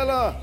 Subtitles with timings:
[0.00, 0.40] Έλα.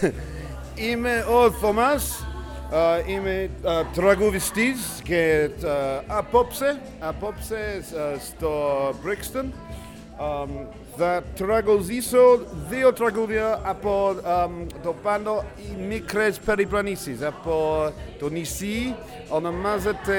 [0.90, 2.26] Είμαι ο Θωμάς.
[2.70, 5.66] Uh, είμαι uh, τραγουδιστής και uh,
[6.06, 8.50] απόψε, απόψε uh, στο
[8.88, 10.48] Brixton um,
[10.96, 18.94] θα τραγουδήσω δύο τραγούδια από um, το πάνω οι μικρές περιπλανήσεις από το νησί
[19.28, 20.18] ονομάζεται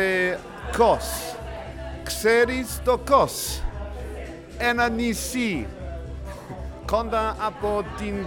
[0.78, 1.36] Κος.
[2.04, 3.62] Ξέρεις το Κος,
[4.58, 5.68] ένα νησί
[6.86, 8.26] κοντά από την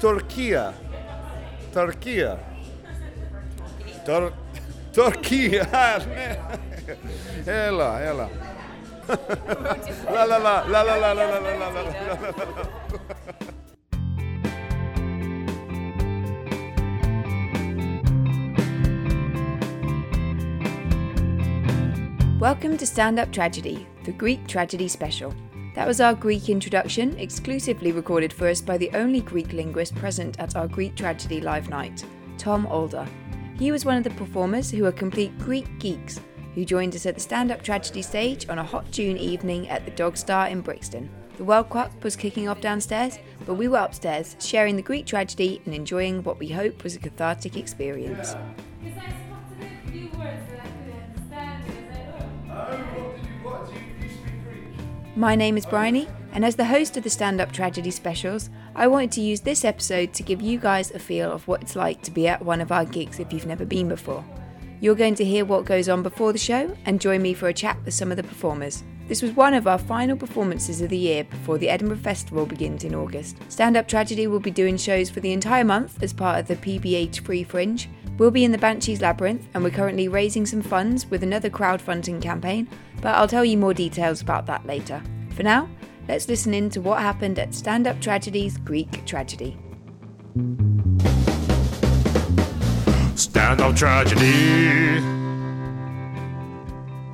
[0.00, 0.72] Turquía.
[1.74, 2.38] Turquía.
[4.02, 4.32] Tur
[4.94, 5.68] Turquía.
[7.46, 8.30] é lá, é lá.
[10.10, 11.92] lá, lá, lá, lá, lá, lá, lá, lá, lá, lá, lá.
[22.40, 25.34] Welcome to Stand Up Tragedy, the Greek Tragedy Special.
[25.80, 30.38] That was our Greek introduction, exclusively recorded for us by the only Greek linguist present
[30.38, 32.04] at our Greek tragedy live night,
[32.36, 33.08] Tom Alder.
[33.58, 36.20] He was one of the performers who are complete Greek geeks
[36.54, 39.86] who joined us at the Stand Up Tragedy stage on a hot June evening at
[39.86, 41.08] the Dog Star in Brixton.
[41.38, 45.62] The World Cup was kicking off downstairs, but we were upstairs, sharing the Greek tragedy
[45.64, 48.36] and enjoying what we hope was a cathartic experience.
[55.16, 58.86] My name is Bryony, and as the host of the Stand Up Tragedy specials, I
[58.86, 62.00] wanted to use this episode to give you guys a feel of what it's like
[62.02, 64.24] to be at one of our gigs if you've never been before.
[64.80, 67.52] You're going to hear what goes on before the show and join me for a
[67.52, 68.84] chat with some of the performers.
[69.08, 72.84] This was one of our final performances of the year before the Edinburgh Festival begins
[72.84, 73.36] in August.
[73.48, 76.54] Stand Up Tragedy will be doing shows for the entire month as part of the
[76.54, 77.88] PBH Free Fringe.
[78.20, 82.20] We'll be in the Banshees Labyrinth and we're currently raising some funds with another crowdfunding
[82.20, 82.68] campaign,
[83.00, 85.02] but I'll tell you more details about that later.
[85.30, 85.70] For now,
[86.06, 89.56] let's listen in to what happened at Stand Up Tragedy's Greek Tragedy.
[93.14, 95.19] Stand up tragedy.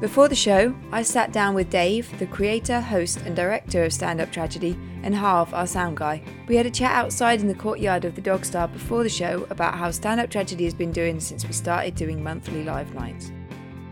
[0.06, 4.20] Before the show, I sat down with Dave, the creator, host, and director of Stand
[4.20, 6.22] Up Tragedy, and Harv, our sound guy.
[6.46, 9.48] We had a chat outside in the courtyard of the Dog Star before the show
[9.50, 13.32] about how Stand Up Tragedy has been doing since we started doing monthly live nights.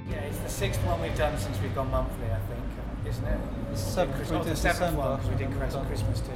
[0.09, 3.41] Yeah, it's the sixth one we've done since we've gone monthly, I think, isn't it?
[3.73, 6.33] The seventh Christ- we the seventh one because we did Christmas, Christmas too.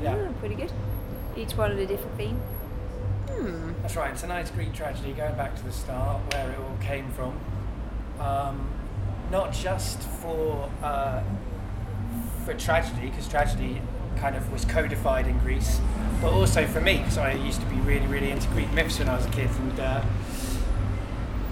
[0.00, 0.70] Yeah, Oh, pretty good.
[1.36, 2.36] Each one had a different theme.
[3.26, 3.72] Hmm.
[3.82, 4.16] that's right.
[4.16, 7.36] Tonight's Greek tragedy, going back to the start where it all came from.
[8.20, 8.68] Um,
[9.30, 11.22] not just for uh,
[12.44, 13.80] for tragedy, because tragedy
[14.16, 15.80] kind of was codified in Greece,
[16.20, 19.08] but also for me, because I used to be really, really into Greek myths when
[19.08, 20.02] I was a kid, and uh,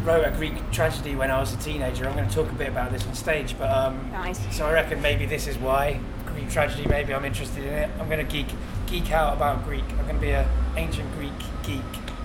[0.05, 2.09] wrote a Greek tragedy when I was a teenager.
[2.09, 4.41] I'm going to talk a bit about this on stage, but um, Nice.
[4.57, 6.89] so I reckon maybe this is why Greek tragedy.
[6.89, 7.91] Maybe I'm interested in it.
[8.01, 8.49] I'm going to geek
[8.87, 9.85] geek out about Greek.
[9.99, 11.33] I'm going to be an ancient Greek
[11.65, 11.81] geek.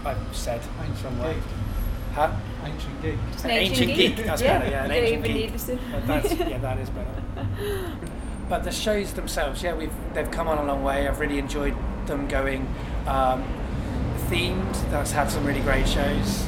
[0.06, 1.36] I've said in some way.
[2.14, 2.32] Huh?
[2.66, 3.16] Ancient geek.
[3.32, 4.16] Just An ancient geek.
[4.18, 4.70] That's better.
[4.70, 5.52] Yeah, an ancient even geek.
[5.52, 7.96] need to- Well, that's, yeah, that is better.
[8.50, 11.08] But the shows themselves, yeah, we've they've come on a long way.
[11.08, 12.68] I've really enjoyed them going
[13.08, 13.44] um,
[14.30, 14.74] themed.
[14.92, 16.48] That's had some really great shows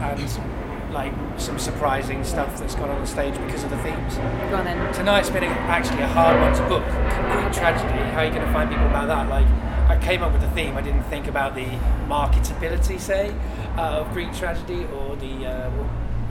[0.00, 4.16] and like some surprising stuff that's gone on the stage because of the themes.
[4.16, 4.92] Go on then.
[4.92, 6.84] Tonight's been a, actually a hard one to book.
[6.84, 7.98] Complete tragedy.
[8.10, 9.28] How are you going to find people about that?
[9.28, 9.46] Like,
[9.88, 10.76] I came up with the theme.
[10.76, 11.64] I didn't think about the
[12.08, 13.34] marketability, say,
[13.76, 15.70] uh, of Greek tragedy or the uh,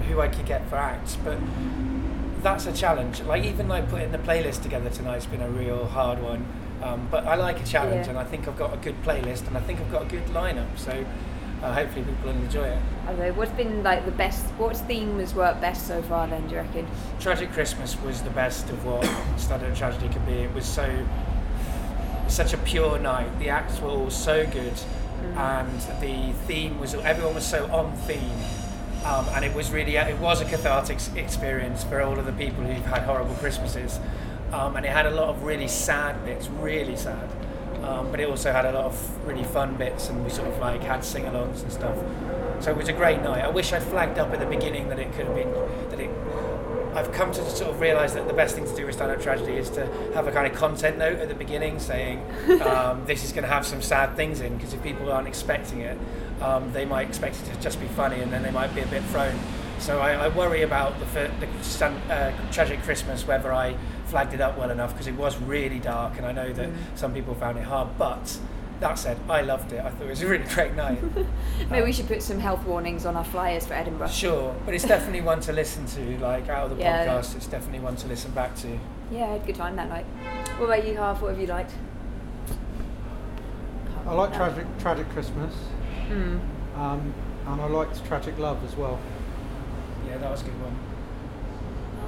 [0.08, 1.18] who I could get for acts.
[1.24, 1.38] But
[2.42, 3.22] that's a challenge.
[3.22, 6.46] Like even like putting the playlist together tonight's been a real hard one.
[6.84, 8.12] Um, but I like a challenge, Yeah.
[8.12, 10.26] and I think I've got a good playlist, and I think I've got a good
[10.28, 10.78] lineup.
[10.78, 11.06] So
[11.62, 12.80] uh, hopefully people will enjoy it.
[13.08, 16.48] I know, what's been like the best, what theme has worked best so far then,
[16.48, 16.88] do you reckon?
[17.20, 19.04] Tragic Christmas was the best of what
[19.38, 20.34] Standard Tragedy could be.
[20.34, 21.06] It was so
[22.28, 23.28] such a pure night.
[23.40, 24.74] The acts were all so good,
[25.36, 28.32] and the theme was everyone was so on theme,
[29.06, 32.64] um, and it was really it was a cathartic experience for all of the people
[32.64, 34.00] who've had horrible Christmases,
[34.52, 37.30] um, and it had a lot of really sad bits, really sad.
[37.84, 40.60] Um, but it also had a lot of really fun bits, and we sort of
[40.60, 41.98] like had sing-alongs and stuff.
[42.60, 43.44] So it was a great night.
[43.44, 45.52] I wish I'd flagged up at the beginning that it could have been
[45.90, 46.12] that it
[46.94, 49.54] I've come to sort of realise that the best thing to do with stand-up tragedy
[49.54, 52.20] is to have a kind of content note at the beginning saying
[52.62, 55.82] um, this is going to have some sad things in because if people aren't expecting
[55.82, 55.98] it,
[56.42, 58.88] um, they might expect it to just be funny and then they might be a
[58.88, 59.38] bit thrown.
[59.80, 64.42] So I, I worry about the, the stand, uh, tragic Christmas whether I flagged it
[64.42, 67.58] up well enough because it was really dark and I know that some people found
[67.58, 67.98] it hard.
[67.98, 68.38] But
[68.82, 69.80] that said, I loved it.
[69.80, 71.00] I thought it was a really great night.
[71.70, 74.10] Maybe we should put some health warnings on our flyers for Edinburgh.
[74.10, 76.18] Sure, but it's definitely one to listen to.
[76.20, 77.08] Like out of the Yeah.
[77.08, 78.78] podcast, it's definitely one to listen back to.
[79.12, 80.06] Yeah, I had a good time that night.
[80.58, 81.22] What about you, Harv?
[81.22, 81.72] What have you liked?
[84.08, 85.54] I like tragic tragic Christmas,
[86.08, 86.40] Hmm.
[86.76, 87.14] um,
[87.48, 89.00] and I liked tragic love as well.
[90.08, 90.76] Yeah, that was a good one.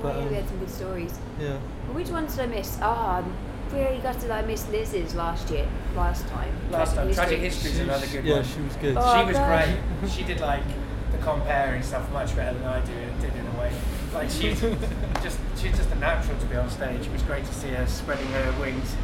[0.01, 1.13] But, Oh, yeah, we um, had some good stories.
[1.39, 1.57] Yeah.
[1.93, 2.77] Which ones did I miss?
[2.81, 3.31] Ah, I'm
[3.71, 6.51] really gutted I missed Liz's last year, last time.
[6.71, 8.25] Last time, Tragic History is another good one.
[8.25, 8.45] yeah, one.
[8.45, 8.95] she was good.
[8.97, 9.67] Oh, she was God.
[10.01, 10.09] great.
[10.11, 10.63] She did like
[11.11, 13.71] the comparing stuff much better than I do, did in a way.
[14.13, 14.59] Like she's
[15.23, 17.05] just she's just a natural to be on stage.
[17.05, 18.95] It was great to see her spreading her wings,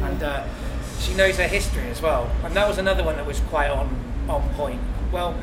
[0.00, 0.44] and uh,
[0.98, 2.30] she knows her history as well.
[2.44, 3.88] And that was another one that was quite on
[4.28, 4.80] on point.
[5.12, 5.36] Well,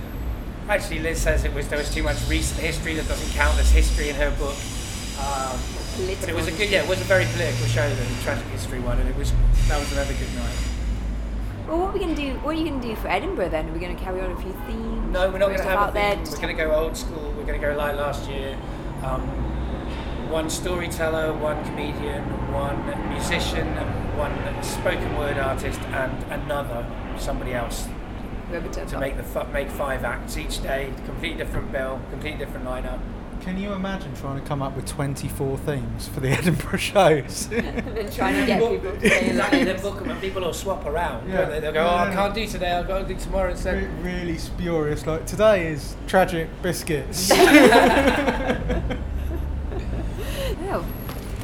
[0.70, 3.72] actually, Liz says it was there was too much recent history that doesn't count as
[3.72, 4.56] history in her book.
[5.20, 5.58] Um,
[6.20, 8.80] but it was a good, yeah, it was a very political show, the tragic history
[8.80, 9.32] one, and it was
[9.68, 10.58] that was another good night.
[11.68, 12.34] Well, what are we gonna do?
[12.40, 13.70] What are you gonna do for Edinburgh then?
[13.70, 14.98] Are we gonna carry on a few themes?
[15.12, 16.16] No, we're not going to have a there.
[16.16, 16.26] theme.
[16.26, 17.34] We're going to go old school.
[17.38, 18.58] We're going to go like last year.
[19.04, 19.22] Um,
[20.30, 23.68] one storyteller, one comedian, one musician,
[24.18, 26.86] one spoken word artist, and another
[27.18, 27.88] somebody else
[28.52, 30.94] to make the make five acts each day.
[31.06, 33.00] Completely different bill, completely different lineup.
[33.48, 37.48] Can you imagine trying to come up with 24 themes for the Edinburgh shows?
[37.54, 40.86] and trying to get people to stay Exactly, then book them and people will swap
[40.86, 41.30] around.
[41.30, 41.46] Yeah.
[41.46, 41.62] they?
[41.62, 42.74] They'll go, Yeah, oh, I can't do today.
[42.74, 44.04] I've got to do tomorrow Re- instead.
[44.04, 45.08] really spurious.
[45.08, 47.32] Like today is tragic biscuits.
[50.62, 50.86] Well,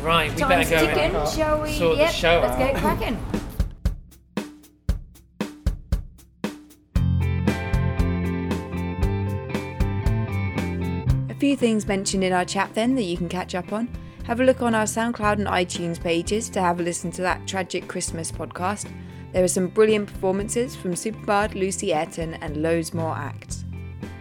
[0.01, 0.93] Right, we time's better go.
[0.93, 1.77] ticking, and shall we?
[1.77, 2.59] sort the yep, show let's out.
[2.59, 3.25] get cracking.
[11.43, 13.89] Few things mentioned in our chat then that you can catch up on.
[14.23, 17.45] Have a look on our SoundCloud and iTunes pages to have a listen to that
[17.45, 18.89] Tragic Christmas podcast.
[19.33, 23.65] There are some brilliant performances from Superbard, Lucy Ayrton, and loads more acts.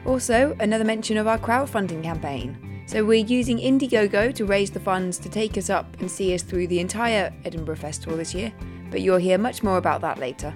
[0.05, 2.83] Also, another mention of our crowdfunding campaign.
[2.87, 6.43] So, we're using Indiegogo to raise the funds to take us up and see us
[6.43, 8.53] through the entire Edinburgh Festival this year,
[8.91, 10.53] but you'll hear much more about that later.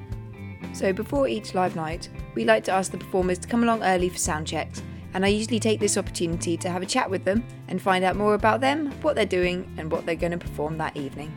[0.72, 4.08] So, before each live night, we like to ask the performers to come along early
[4.08, 4.82] for sound checks,
[5.16, 8.16] and I usually take this opportunity to have a chat with them and find out
[8.16, 11.34] more about them, what they're doing, and what they're going to perform that evening.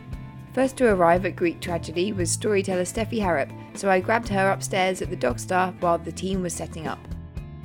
[0.54, 5.02] First to arrive at Greek Tragedy was storyteller Steffi Harrop, so I grabbed her upstairs
[5.02, 7.00] at the Dog Star while the team was setting up.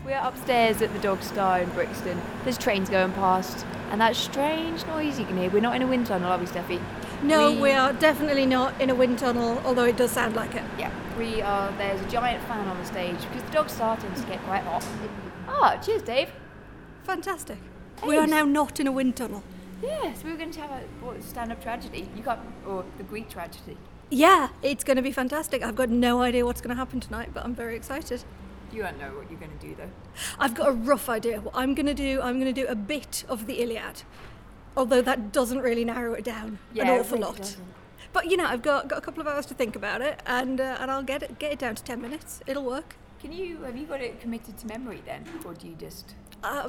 [0.05, 2.23] We're upstairs at the Dog Star in Brixton.
[2.45, 5.51] There's trains going past, and that strange noise you can hear.
[5.51, 6.81] We're not in a wind tunnel, are we, Steffi?
[7.23, 10.55] No, We- we, are definitely not in a wind tunnel, although it does sound like
[10.55, 10.63] it.
[10.79, 11.73] Yeah, we are.
[11.79, 14.63] There's a giant fan on the stage because the dog's Star tends to get quite
[14.63, 14.85] hot.
[15.49, 16.31] Ah, cheers, Dave.
[17.05, 17.59] Fantastic.
[18.07, 19.43] We are now not in a wind tunnel.
[19.83, 22.09] Yes, we were going to have a what, stand-up tragedy.
[22.17, 23.77] You got or the Greek tragedy.
[24.11, 25.63] Yeah, it's going to be fantastic.
[25.63, 28.25] I've got no idea what's going to happen tonight, but I'm very excited.
[28.73, 29.91] You don't know what you're going to do though.
[30.39, 32.21] I've got a rough idea what I'm going to do.
[32.23, 34.03] I'm going to do a bit of the Iliad,
[34.77, 37.37] although that doesn't really narrow it down an awful really lot.
[37.39, 37.65] doesn't.
[38.13, 40.61] But you know, I've got, got a couple of hours to think about it, and
[40.61, 42.41] uh, and I'll get it get it down to ten minutes.
[42.47, 42.97] It'll work.
[43.21, 46.15] Can you have you got it committed to memory then, or do you just?
[46.43, 46.69] Uh,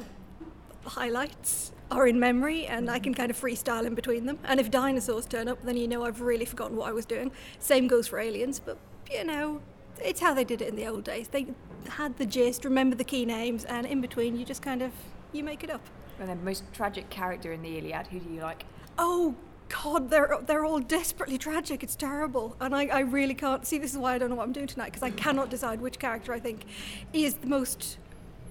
[0.86, 4.38] highlights are in memory and I can kind of freestyle in between them.
[4.44, 7.30] And if dinosaurs turn up, then you know I've really forgotten what I was doing.
[7.58, 8.78] Same goes for aliens, but
[9.10, 9.60] you know,
[10.02, 11.28] it's how they did it in the old days.
[11.28, 11.46] They
[11.88, 14.92] had the gist, remember the key names, and in between you just kind of
[15.32, 15.82] you make it up.
[16.18, 18.06] And the most tragic character in the Iliad.
[18.08, 18.64] Who do you like?
[18.98, 19.34] Oh
[19.68, 21.82] God, they're they're all desperately tragic.
[21.82, 23.78] It's terrible, and I, I really can't see.
[23.78, 25.98] This is why I don't know what I'm doing tonight because I cannot decide which
[25.98, 26.64] character I think
[27.12, 27.98] is the most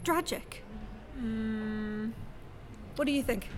[0.04, 0.64] tragic.
[1.18, 2.10] Hmm.
[2.96, 3.50] What do you think?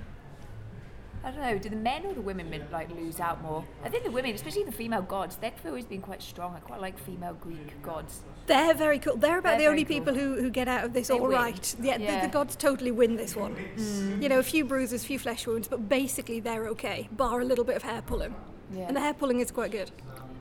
[1.28, 1.58] I don't know.
[1.58, 3.62] Do the men or the women men, like lose out more?
[3.84, 6.56] I think the women, especially the female gods, they've always been quite strong.
[6.56, 8.22] I quite like female Greek gods.
[8.46, 9.18] They're very cool.
[9.18, 9.98] They're about They're the only cool.
[9.98, 11.32] people who, who get out of this They all win.
[11.32, 11.76] right.
[11.82, 12.22] Yeah, Yeah.
[12.22, 13.56] The, the gods totally win this one.
[13.76, 14.22] Mm.
[14.24, 17.46] You know, a few bruises, a few flesh wounds, but basically they're okay, bar a
[17.46, 18.34] little bit of hair pulling.
[18.74, 18.88] Yeah.
[18.88, 19.92] And the hair pulling is quite good.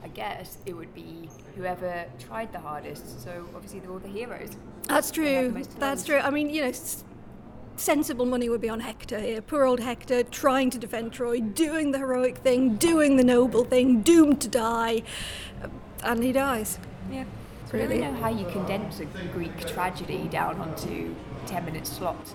[0.05, 3.25] I guess it would be whoever tried the hardest.
[3.25, 4.51] So obviously they're all the heroes.
[4.87, 5.65] That's true.
[5.81, 6.19] That's true.
[6.19, 7.03] I mean, you know, s-
[7.81, 9.41] sensible money would be on Hector here.
[9.43, 14.03] Poor old Hector trying to defend Troy, doing the heroic thing, doing the noble thing,
[14.03, 15.03] doomed to die.
[16.03, 16.79] And he dies.
[17.11, 17.25] Yeah.
[17.69, 17.99] I don't Really?
[17.99, 21.15] know how you condense a Greek tragedy down onto
[21.47, 22.35] 10 minute slots.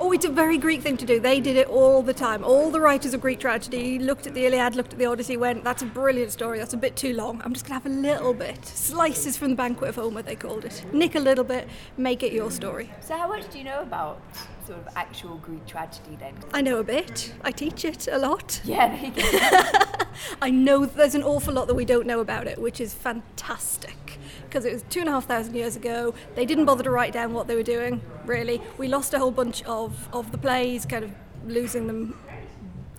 [0.00, 1.20] Oh, it's a very Greek thing to do.
[1.20, 2.42] They did it all the time.
[2.42, 5.62] All the writers of Greek tragedy looked at the Iliad, looked at the Odyssey, went,
[5.62, 7.42] that's a brilliant story, that's a bit too long.
[7.44, 8.64] I'm just going to have a little bit.
[8.64, 10.84] Slices from the Banquet of Homer, they called it.
[10.92, 12.90] Nick a little bit, make it your story.
[13.00, 14.20] So how much do you know about
[14.66, 16.34] sort of actual Greek tragedy then?
[16.52, 17.32] I know a bit.
[17.42, 18.60] I teach it a lot.
[18.64, 19.78] Yeah, there you go.
[20.42, 24.18] I know there's an awful lot that we don't know about it, which is fantastic.
[24.44, 26.14] Because it was two and a half thousand years ago.
[26.34, 28.60] They didn't bother to write down what they were doing, really.
[28.78, 31.10] We lost a whole bunch of, of the plays, kind of
[31.46, 32.16] losing them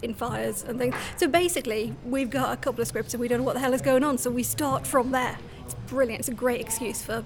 [0.01, 0.95] in fires and things.
[1.17, 3.73] So basically, we've got a couple of scripts and we don't know what the hell
[3.73, 5.37] is going on, so we start from there.
[5.63, 6.19] It's brilliant.
[6.19, 7.23] It's a great excuse for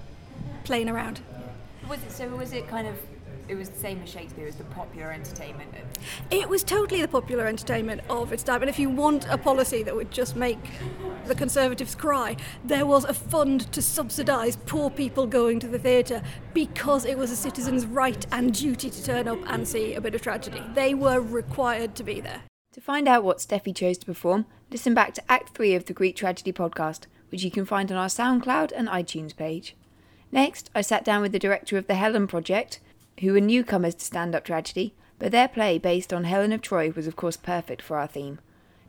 [0.64, 1.20] playing around.
[1.88, 2.28] Was it so?
[2.28, 2.96] Was it kind of?
[3.50, 4.44] It was the same as Shakespeare.
[4.44, 5.74] It was the popular entertainment.
[6.30, 8.62] It was totally the popular entertainment of its time.
[8.62, 10.60] And if you want a policy that would just make
[11.26, 16.22] the Conservatives cry, there was a fund to subsidise poor people going to the theatre
[16.54, 20.14] because it was a citizen's right and duty to turn up and see a bit
[20.14, 20.62] of tragedy.
[20.74, 22.42] They were required to be there.
[22.74, 25.92] To find out what Steffi chose to perform, listen back to Act 3 of the
[25.92, 29.74] Greek Tragedy podcast, which you can find on our SoundCloud and iTunes page.
[30.30, 32.78] Next, I sat down with the director of the Helen Project,
[33.20, 36.90] who were newcomers to stand up tragedy, but their play based on Helen of Troy
[36.90, 38.38] was, of course, perfect for our theme.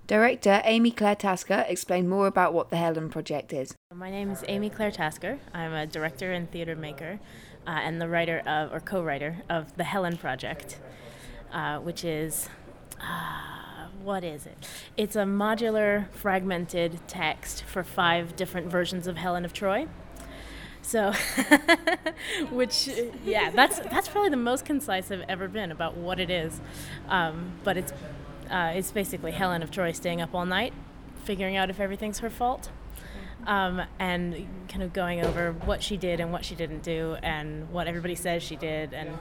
[0.08, 3.76] Director Amy Claire Tasker explained more about what the Helen Project is.
[3.94, 5.40] My name is Amy Claire Tasker.
[5.54, 7.20] I'm a director and theater maker
[7.68, 10.80] uh, and the writer of, or co writer of the Helen Project,
[11.52, 12.50] uh, which is.
[13.00, 14.68] Uh, what is it?
[14.98, 19.88] It's a modular, fragmented text for five different versions of Helen of Troy.
[20.82, 21.14] So,
[22.52, 22.90] which
[23.24, 26.60] yeah, that's that's probably the most concise I've ever been about what it is.
[27.08, 27.94] Um, but it's
[28.50, 30.74] uh, it's basically Helen of Troy staying up all night,
[31.24, 32.70] figuring out if everything's her fault,
[33.48, 37.70] um, and kind of going over what she did and what she didn't do, and
[37.72, 39.18] what everybody says she did, and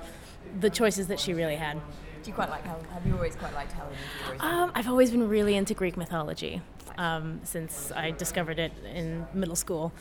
[0.59, 1.81] the choices that she really had.
[2.22, 2.84] Do you quite like Helen?
[2.92, 3.92] Have you always quite liked Helen?
[3.92, 4.48] Of Troy?
[4.48, 6.60] Um, I've always been really into Greek mythology
[6.98, 9.92] um, since I discovered it in middle school,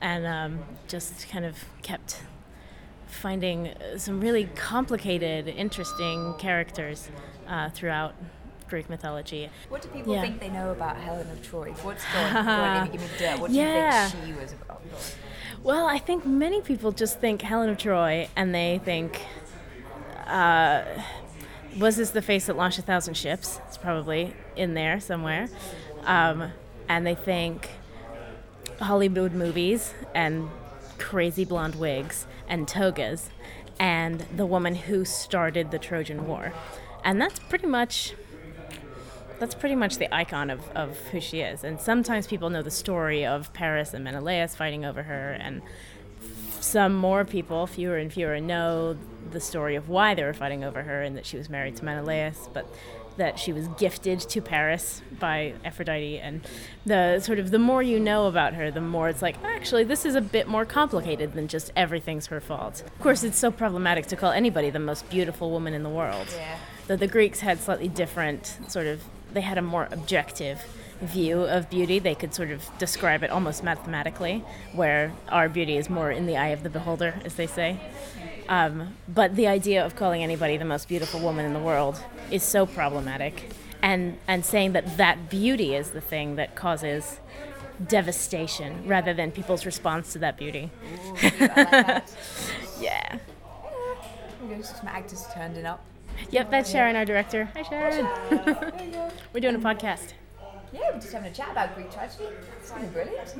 [0.00, 0.58] and um,
[0.88, 2.22] just kind of kept
[3.06, 7.08] finding some really complicated, interesting characters
[7.46, 8.14] uh, throughout
[8.68, 9.48] Greek mythology.
[9.68, 10.22] What do people Yeah.
[10.22, 11.70] think they know about Helen of Troy?
[11.82, 12.90] What's going on?
[12.90, 13.38] Give me dirt.
[13.38, 14.04] What do Yeah.
[14.04, 14.82] you think she was about?
[15.62, 19.20] Well, I think many people just think Helen of Troy, and they think,
[20.26, 20.82] uh,
[21.78, 23.60] was this the face that launched a thousand ships?
[23.68, 25.48] It's probably in there somewhere.
[26.04, 26.52] Um,
[26.88, 27.70] and they think
[28.80, 30.48] Hollywood movies and
[30.98, 33.30] crazy blonde wigs and togas
[33.78, 36.52] and the woman who started the Trojan War.
[37.04, 38.14] And that's pretty much
[39.38, 41.62] that's pretty much the icon of, of who she is.
[41.62, 45.62] And sometimes people know the story of Paris and Menelaus fighting over her, and
[46.62, 48.96] some more people, fewer and fewer, know
[49.30, 51.84] the story of why they were fighting over her and that she was married to
[51.84, 52.66] Menelaus, but
[53.18, 56.18] that she was gifted to Paris by Aphrodite.
[56.18, 56.40] And
[56.86, 60.06] the sort of the more you know about her, the more it's like, actually, this
[60.06, 62.82] is a bit more complicated than just everything's her fault.
[62.86, 66.28] Of course, it's so problematic to call anybody the most beautiful woman in the world.
[66.34, 66.58] Yeah.
[66.86, 70.64] The, the Greeks had slightly different sort of, they had a more objective
[71.00, 71.98] view of beauty.
[71.98, 76.36] They could sort of describe it almost mathematically, where our beauty is more in the
[76.36, 77.80] eye of the beholder, as they say.
[78.48, 82.42] Um, but the idea of calling anybody the most beautiful woman in the world is
[82.42, 83.50] so problematic.
[83.82, 87.20] And, and saying that that beauty is the thing that causes
[87.86, 90.70] devastation rather than people's response to that beauty.
[92.80, 93.18] yeah.
[94.62, 95.84] Some actors turned it up.
[96.30, 97.48] Yep, that's Sharon, our director.
[97.54, 99.12] Hi, Sharon.
[99.32, 100.14] We're doing a podcast.
[100.72, 102.24] Yeah, we're just having a chat about Greek tragedy.
[102.62, 103.34] Something brilliant.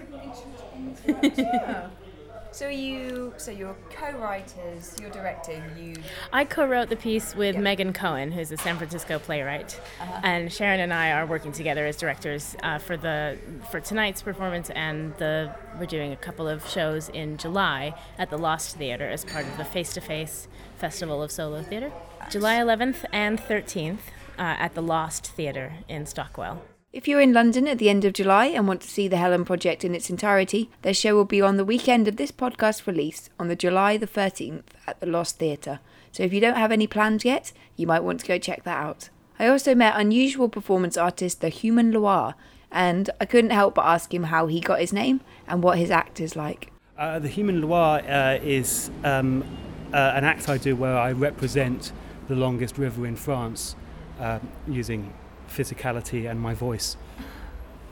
[2.51, 5.95] So you, so you're co-writers, you're directing, you?
[6.33, 9.79] I co-wrote the piece with Megan Cohen, who's a San Francisco playwright,
[10.23, 13.37] and Sharon and I are working together as directors uh, for the
[13.71, 18.39] for tonight's performance, and the we're doing a couple of shows in July at the
[18.39, 21.93] Lost Theater as part of the Face to Face Festival of Solo Theater,
[22.31, 23.99] July 11th and 13th
[24.39, 26.63] uh, at the Lost Theater in Stockwell.
[26.90, 29.45] If you're in London at the end of July and want to see the Helen
[29.45, 33.28] Project in its entirety, their show will be on the weekend of this podcast release
[33.38, 35.80] on the July the 13th at the Lost Theatre.
[36.12, 38.83] So if you don't have any plans yet, you might want to go check that
[38.83, 39.11] out.
[39.38, 42.35] I also met unusual performance artist the Human Loire,
[42.73, 45.90] and I couldn't help but ask him how he got his name and what his
[45.90, 46.73] act is like.
[46.97, 49.45] Uh, the Human Loire uh, is um,
[49.92, 51.92] uh, an act I do where I represent
[52.28, 53.76] the longest river in France
[54.18, 55.12] um, using
[55.49, 56.97] physicality and my voice.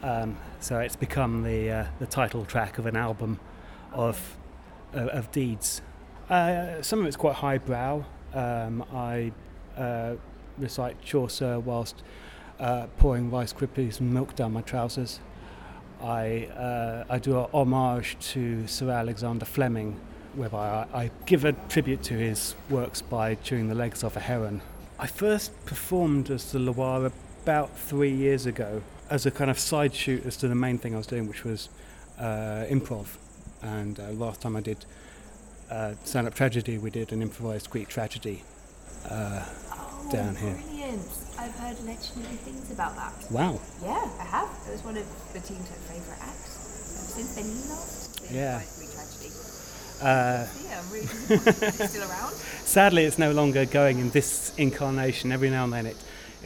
[0.03, 3.41] Um, so it's become the, uh, the title track of an album
[3.93, 4.37] of,
[4.95, 5.83] uh, of deeds.
[6.29, 8.05] Uh, some of it's quite highbrow.
[8.35, 9.33] Um, I
[9.77, 10.15] uh,
[10.59, 12.03] recite Chaucer whilst
[12.59, 15.21] uh, pouring Rice Krispies and milk down my trousers.
[16.03, 19.99] I, uh, I do a homage to Sir Alexander Fleming,
[20.35, 24.21] whereby I, I give a tribute to his works by chewing the legs off a
[24.21, 24.61] heron.
[24.99, 27.13] I first performed as the Loire
[27.47, 30.95] about three years ago as a kind of side shoot as to the main thing
[30.95, 31.69] I was doing, which was
[32.19, 33.07] uh, improv.
[33.63, 34.85] And uh, last time I did
[35.71, 38.43] uh, stand up tragedy, we did an improvised Greek tragedy
[39.09, 39.45] uh,
[40.11, 40.55] down here.
[40.55, 41.07] Brilliant!
[41.39, 43.15] I've heard legendary things about that.
[43.31, 43.61] Wow.
[43.81, 44.49] Yeah, I have.
[44.67, 46.51] It was one of the team's favourite acts.
[47.15, 48.23] Since then, you lost.
[48.29, 48.61] Yeah.
[48.77, 49.31] Greek tragedy.
[50.03, 52.33] Uh, Yeah, I'm really disappointed that it's still around.
[52.65, 55.31] sadly, it's no longer going in this incarnation.
[55.31, 55.97] Every now and then it,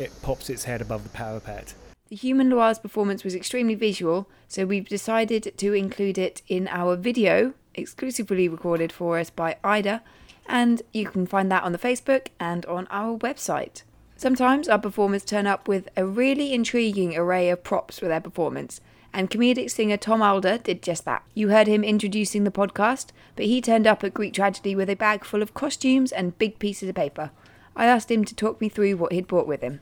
[0.01, 1.75] it pops its head above the parapet.
[2.09, 6.97] The Human Loire's performance was extremely visual, so we've decided to include it in our
[6.97, 10.03] video, exclusively recorded for us by Ida,
[10.49, 13.83] and you can find that on the Facebook and on our website.
[14.17, 18.81] Sometimes our performers turn up with a really intriguing array of props for their performance,
[19.13, 21.23] and comedic singer Tom Alder did just that.
[21.35, 24.97] You heard him introducing the podcast, but he turned up at Greek Tragedy with a
[24.97, 27.31] bag full of costumes and big pieces of paper.
[27.77, 29.81] I asked him to talk me through what he'd brought with him.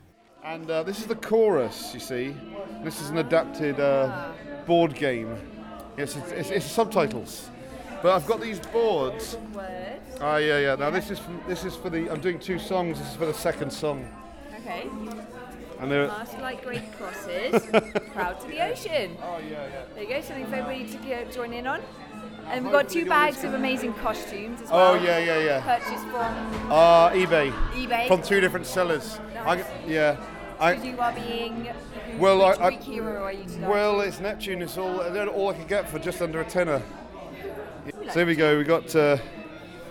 [0.49, 2.35] And uh, this is the chorus, you see.
[2.83, 4.31] This is an adapted uh,
[4.65, 5.37] board game.
[5.95, 7.51] Yes, it's, it's, it's subtitles.
[8.01, 9.37] But I've got these boards.
[10.19, 10.73] Ah, yeah, yeah.
[10.73, 12.09] Now this is from, this is for the.
[12.11, 12.97] I'm doing two songs.
[12.97, 14.09] This is for the second song.
[14.61, 14.89] Okay.
[15.79, 16.07] And they're.
[16.41, 17.61] Like great crosses,
[18.13, 19.17] proud to the ocean.
[19.21, 19.83] Oh yeah, yeah.
[19.93, 21.79] There you go, something for everybody to join in on.
[22.47, 24.93] And we've got two bags of amazing costumes as well.
[24.93, 25.77] Oh yeah, yeah, yeah.
[25.77, 27.51] Purchased from Uh, eBay.
[27.73, 28.07] eBay.
[28.07, 29.19] From two different sellers.
[29.45, 30.17] I, yeah.
[30.59, 33.45] I, you are being who, Well, I- I- hero are you?
[33.61, 34.61] Well, it's Neptune.
[34.61, 36.81] It's all all I could get for just under a tenner.
[38.07, 38.57] So here we go.
[38.57, 39.17] We got uh,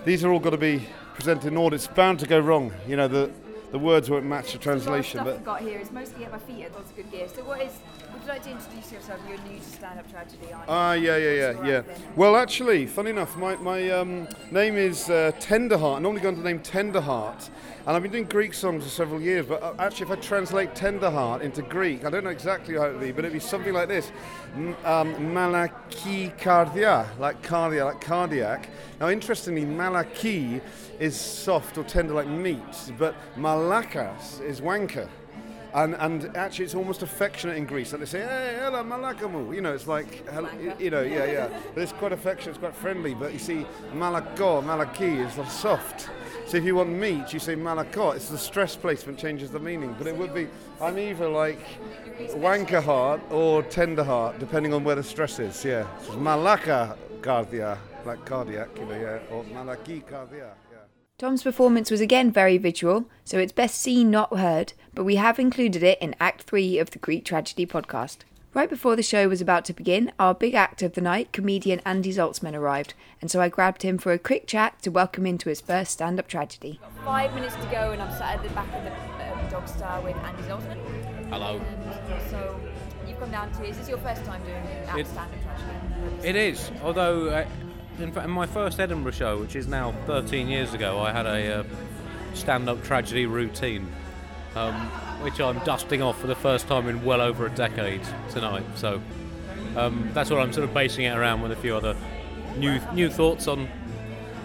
[0.05, 1.77] these are all got to be presented in order.
[1.77, 2.73] It's bound to go wrong.
[2.87, 3.31] You know the
[3.71, 5.21] the words won't match the translation.
[5.21, 7.29] stuff But I've got here is mostly at my feet at lots of good gear.
[7.35, 7.73] So what is?
[8.13, 9.21] Would you like to introduce yourself?
[9.29, 10.75] You're new to stand-up tragedy, aren't you?
[10.75, 11.73] ah, yeah, yeah, yeah, What's yeah.
[11.73, 11.85] your?
[12.17, 15.97] Well, actually, funny enough, my my um, name is uh, Tenderheart.
[15.97, 17.49] I normally go under the name Tenderheart.
[17.89, 20.75] And I've been doing Greek songs for several years, but uh, actually, if I translate
[20.75, 23.73] Tenderheart into Greek, I don't know exactly how it would be, but it'd be something
[23.73, 24.13] like this:
[24.85, 28.69] um, Malaki kardia, like cardia, like cardiac.
[29.01, 30.61] Now, interestingly, malaki
[31.01, 35.09] is soft or tender like meat, but malakas is wanker.
[35.75, 37.93] And, and actually, it's almost affectionate in Greece.
[37.93, 39.55] Like they say, hey, hello, malakamu.
[39.55, 40.27] You know, it's like,
[40.81, 41.49] you know, yeah, yeah.
[41.75, 43.15] But it's quite affectionate, it's quite friendly.
[43.15, 46.09] But you see, malako, malaki is like soft.
[46.47, 48.17] So if you want meat, you say malakot.
[48.17, 49.95] It's the stress placement changes the meaning.
[49.99, 50.49] But it would be,
[50.81, 51.61] I'm either like
[52.19, 55.63] wanker heart or tender heart, depending on where the stress is.
[55.65, 55.87] Yeah.
[56.03, 57.77] So malaka cardia,
[58.07, 59.19] like cardiac, you know, yeah.
[59.31, 60.53] Or malaki cardia.
[61.19, 65.41] Tom's performance was again very visual, so it's best seen, not heard, but we have
[65.41, 68.19] included it in Act 3 of the Greek Tragedy podcast.
[68.55, 71.81] Right before the show was about to begin, our big act of the night, comedian
[71.85, 75.39] Andy Zaltzman, arrived, and so I grabbed him for a quick chat to welcome him
[75.39, 76.79] to his first stand up tragedy.
[77.05, 80.01] Five minutes to go, and I'm sat at the back of the um, dog star
[80.01, 81.29] with Andy Zaltzman.
[81.31, 81.61] Hello.
[82.31, 82.61] So
[83.09, 84.63] you've come down to, is this your first time doing
[85.01, 86.29] It- stand up tragedy?
[86.29, 87.47] It is, although uh,
[88.01, 91.27] in fact, in my first Edinburgh show, which is now 13 years ago, I had
[91.27, 91.65] a uh,
[92.35, 93.91] stand-up tragedy routine,
[94.55, 94.75] um,
[95.23, 98.65] which I'm dusting off for the first time in well over a decade tonight.
[98.77, 99.01] So
[99.77, 101.97] um, that's what I'm sort of basing it around with a few other
[102.57, 103.69] new new thoughts on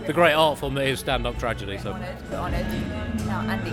[0.06, 1.78] the great art form that is stand-up tragedy.
[1.78, 3.26] So Honoured, honoured.
[3.26, 3.72] Now, Andy,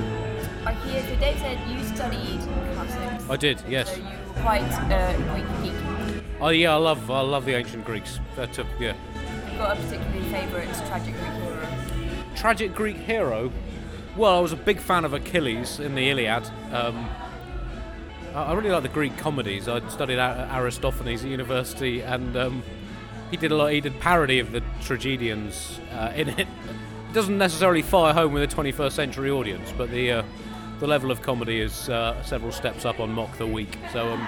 [0.64, 2.40] I hear so Dave said you studied
[2.75, 3.31] classics.
[3.31, 3.95] I did, yes.
[3.95, 4.03] So
[4.37, 6.25] quite uh, Greek geek.
[6.40, 8.21] Oh yeah, I love I love the ancient Greeks.
[8.37, 8.95] That's a, yeah.
[9.61, 11.68] Got a particularly favourite tragic Greek hero.
[12.35, 13.53] tragic Greek hero.
[14.16, 16.49] Well, I was a big fan of Achilles in the Iliad.
[16.73, 17.11] Um,
[18.35, 19.68] I really like the Greek comedies.
[19.68, 22.62] I studied Ar- Aristophanes at university, and um,
[23.31, 23.66] he did a lot.
[23.73, 26.38] He did parody of the tragedians uh, in it.
[26.40, 30.23] It doesn't necessarily fire home with a 21st century audience, but the uh,
[30.79, 33.77] the level of comedy is uh, several steps up on Mock the Week.
[33.92, 34.27] So, um,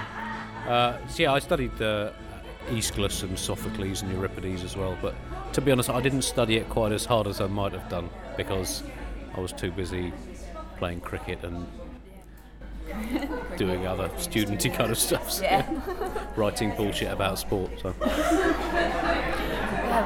[0.68, 2.10] uh, so yeah, I studied uh,
[2.68, 4.96] Aeschylus and Sophocles and Euripides as well.
[5.00, 5.14] But
[5.54, 8.08] to be honest, I didn't study it quite as hard as I might have done
[8.36, 8.82] because
[9.36, 10.12] I was too busy
[10.78, 11.66] playing cricket and
[13.56, 15.30] doing other studenty kind of stuff.
[15.30, 16.26] so, Yeah.
[16.36, 17.70] writing bullshit about sport.
[17.80, 17.94] So.
[18.02, 18.08] Yeah,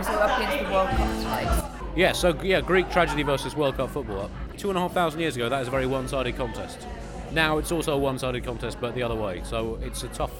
[0.02, 1.72] so up against the World Cup tonight.
[1.96, 4.30] Yeah, so yeah, Greek tragedy versus World Cup football.
[4.56, 6.86] Two and a half thousand years ago, that is a very one-sided contest.
[7.32, 9.42] Now it's also a one-sided contest, but the other way.
[9.44, 10.32] So it's a tough.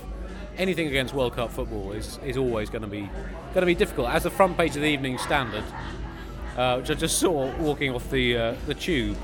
[0.58, 3.02] Anything against World Cup football is, is always going to be
[3.52, 4.08] going to be difficult.
[4.08, 5.64] As the front page of the Evening Standard,
[6.56, 9.16] uh, which I just saw walking off the uh, the tube,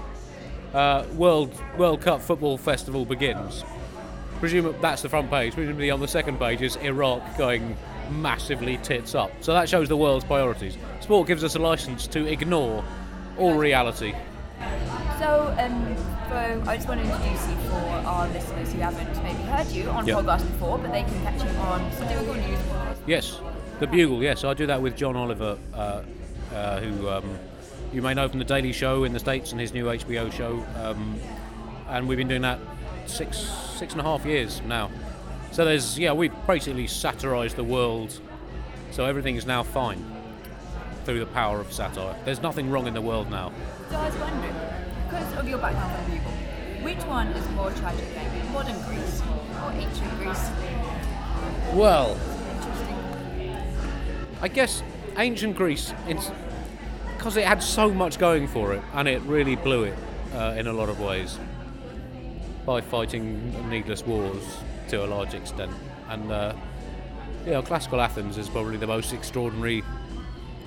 [0.75, 3.65] uh, World World Cup football festival begins.
[4.41, 5.55] Presume that's the front page.
[5.55, 7.77] Presumably on the second page is Iraq going
[8.11, 9.31] massively tits up.
[9.41, 10.77] So that shows the world's priorities.
[11.01, 12.85] Sport gives us a license to ignore
[13.39, 14.15] all reality.
[15.19, 15.97] So, um,
[16.33, 19.89] for, I just want to introduce you for our listeners who haven't maybe heard you
[19.91, 20.19] on Yep.
[20.19, 22.97] podcast before, but they can catch you on Satirical News podcast.
[23.07, 23.41] Yes,
[23.81, 24.23] the Bugle.
[24.23, 26.03] Yes, I do that with John Oliver, uh,
[26.55, 27.39] uh, who um,
[27.93, 30.65] you may know from the Daily Show in the States and his new HBO show.
[30.83, 31.17] Um,
[31.89, 32.59] and we've been doing that
[33.07, 33.37] six
[33.77, 34.91] six and a half years now.
[35.51, 38.19] So there's yeah, we've basically satirised the world
[38.93, 40.03] So everything is now fine
[41.05, 42.15] through the power of satire.
[42.25, 43.51] There's nothing wrong in the world now.
[43.91, 44.55] So I was wondering,
[45.13, 46.33] because of your background on Google,
[46.83, 48.53] which one is more tragic then?
[48.53, 49.21] Modern Greece
[49.63, 50.51] or ancient Greece?
[51.75, 52.19] Well,
[54.41, 54.83] I guess
[55.19, 55.93] ancient Greece,
[57.19, 59.99] because it had so much going for it, and it really blew it
[60.35, 61.39] uh, in a lot of ways
[62.65, 64.43] by fighting needless wars
[64.89, 65.73] to a large extent.
[66.09, 66.55] And uh,
[67.45, 69.83] you know, classical Athens is probably the most extraordinary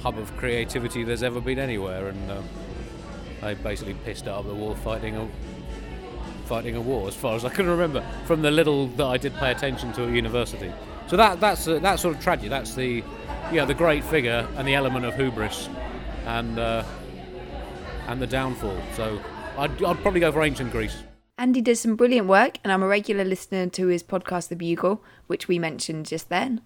[0.03, 2.41] hub of creativity there's ever been anywhere, and uh,
[3.41, 5.27] they basically pissed out of the wall fighting a
[6.45, 9.33] fighting a war, as far as I can remember, from the little that I did
[9.35, 10.71] pay attention to at university.
[11.07, 12.49] So that that's uh, that sort of tragedy.
[12.49, 13.03] That's the
[13.51, 15.69] yeah the great figure and the element of hubris,
[16.25, 16.83] and uh,
[18.07, 18.77] and the downfall.
[18.95, 19.19] So
[19.57, 20.97] I'd, I'd probably go for ancient Greece.
[21.37, 25.03] Andy does some brilliant work, and I'm a regular listener to his podcast, The Bugle,
[25.27, 26.61] which we mentioned just then.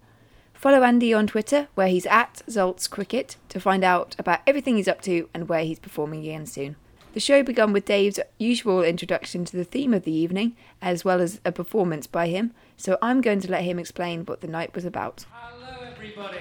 [0.60, 4.88] Follow Andy on Twitter, where he's at Zaltz Cricket, to find out about everything he's
[4.88, 6.76] up to and where he's performing again soon.
[7.14, 11.22] The show began with Dave's usual introduction to the theme of the evening, as well
[11.22, 14.74] as a performance by him, so I'm going to let him explain what the night
[14.74, 15.24] was about.
[15.32, 16.36] Hello, everybody.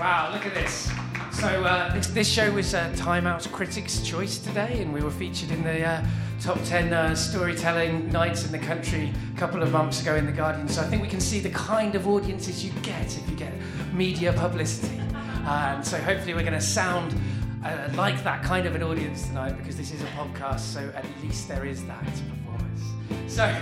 [0.00, 0.90] Wow, look at this.
[1.30, 5.12] So, uh, this, this show was uh, Time Out's Critics' Choice today, and we were
[5.12, 6.04] featured in the uh,
[6.40, 10.32] top 10 uh, storytelling nights in the country a couple of months ago in The
[10.32, 10.68] Guardian.
[10.68, 13.52] So, I think we can see the kind of audiences you get if you get
[13.92, 14.98] media publicity.
[15.44, 17.14] Uh, and so, hopefully, we're going to sound
[17.62, 21.04] uh, like that kind of an audience tonight because this is a podcast, so at
[21.22, 23.32] least there is that us.
[23.34, 23.54] So,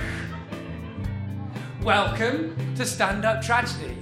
[1.82, 3.98] welcome to Stand Up Tragedy.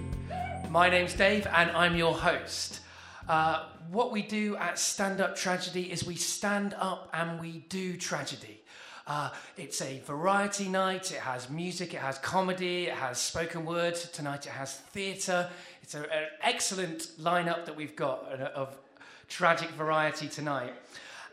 [0.69, 2.81] My name's Dave, and I'm your host.
[3.27, 7.97] Uh, what we do at Stand Up Tragedy is we stand up and we do
[7.97, 8.61] tragedy.
[9.07, 11.13] Uh, it's a variety night.
[11.13, 13.95] It has music, it has comedy, it has spoken word.
[13.95, 15.49] Tonight it has theatre.
[15.83, 18.77] It's a- an excellent lineup that we've got of
[19.29, 20.75] tragic variety tonight.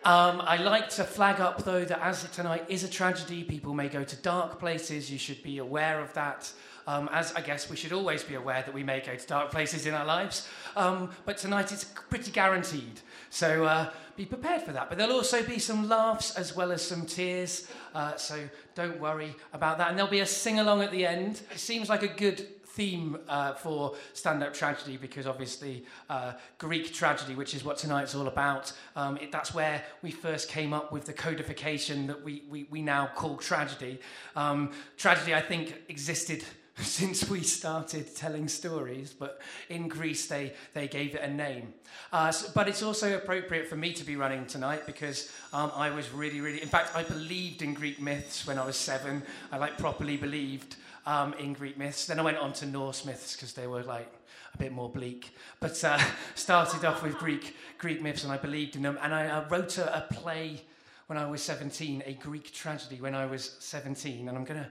[0.06, 3.88] Um, I like to flag up though that as tonight is a tragedy, people may
[3.88, 5.10] go to dark places.
[5.10, 6.52] You should be aware of that.
[6.86, 9.52] Um, as I guess we should always be aware that we may go to dark
[9.52, 10.50] places in our lives.
[10.76, 13.00] Um, but tonight it's pretty guaranteed.
[13.30, 14.90] So uh, be prepared for that.
[14.90, 17.68] But there'll also be some laughs as well as some tears.
[17.94, 19.90] Uh, so don't worry about that.
[19.90, 21.42] And there'll be a sing along at the end.
[21.52, 27.36] It seems like a good theme uh, for stand-up tragedy because obviously uh, Greek tragedy,
[27.36, 31.06] which is what tonight's all about, um, it, that's where we first came up with
[31.06, 34.00] the codification that we, we, we now call tragedy.
[34.36, 36.44] Um, tragedy, I think, existed
[36.82, 41.74] since we started telling stories, but in Greece they, they gave it a name.
[42.12, 45.92] Uh, so- but it's also appropriate for me to be running tonight because um, I
[45.92, 49.22] was really, really, in fact, I believed in Greek myths when I was seven.
[49.52, 52.08] I like properly believed um, in Greek myths.
[52.08, 54.12] Then I went on to Norse myths because they were like
[54.54, 55.36] a bit more bleak.
[55.60, 56.00] But uh,
[56.36, 58.98] started off with Greek Greek myths and I believed in them.
[59.02, 60.62] And I uh, wrote a, a play
[61.08, 64.28] when I was 17, a Greek tragedy when I was 17.
[64.30, 64.70] And I'm going to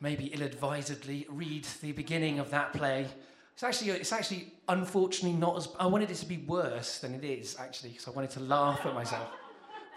[0.00, 3.06] maybe ill-advisedly read the beginning of that play.
[3.54, 5.68] It's actually, it's actually unfortunately not as.
[5.80, 8.86] I wanted it to be worse than it is actually, because I wanted to laugh
[8.86, 9.28] at myself.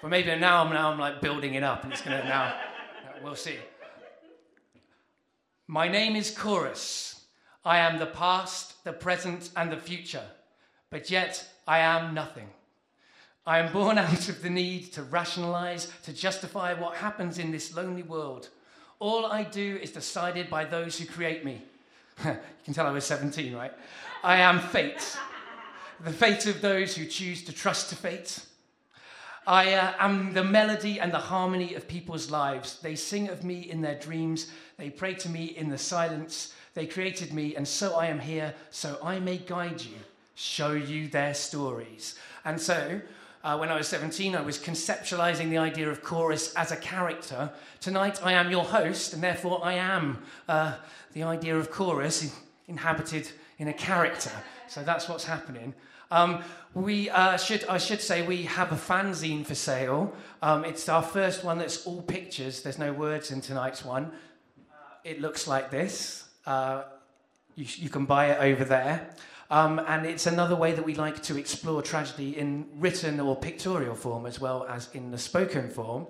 [0.01, 2.55] But maybe now I'm now I'm like building it up, and it's gonna now.
[3.23, 3.57] We'll see.
[5.67, 7.23] My name is Chorus.
[7.63, 10.25] I am the past, the present, and the future,
[10.89, 12.49] but yet I am nothing.
[13.45, 17.75] I am born out of the need to rationalize, to justify what happens in this
[17.75, 18.49] lonely world.
[19.01, 21.63] All I do is decided by those who create me.
[22.23, 23.73] you can tell I was 17, right?
[24.23, 25.17] I am fate.
[26.01, 28.45] The fate of those who choose to trust to fate.
[29.47, 32.77] I uh, am the melody and the harmony of people's lives.
[32.79, 34.51] They sing of me in their dreams.
[34.77, 36.53] They pray to me in the silence.
[36.75, 39.97] They created me, and so I am here, so I may guide you,
[40.35, 42.19] show you their stories.
[42.45, 43.01] And so,
[43.43, 47.51] uh, when I was 17, I was conceptualizing the idea of chorus as a character.
[47.80, 50.75] Tonight, I am your host, and therefore, I am uh,
[51.13, 52.32] the idea of chorus in-
[52.67, 54.32] inhabited in a character.
[54.67, 55.73] So that's what's happening.
[56.12, 60.13] Um, we uh, should, I should say, we have a fanzine for sale.
[60.41, 62.62] Um, it's our first one that's all pictures.
[62.62, 64.06] There's no words in tonight's one.
[64.06, 66.25] Uh, it looks like this.
[66.45, 66.84] Uh,
[67.56, 69.10] you, you can buy it over there.
[69.51, 73.95] Um, and it's another way that we like to explore tragedy in written or pictorial
[73.95, 76.07] form as well as in the spoken form.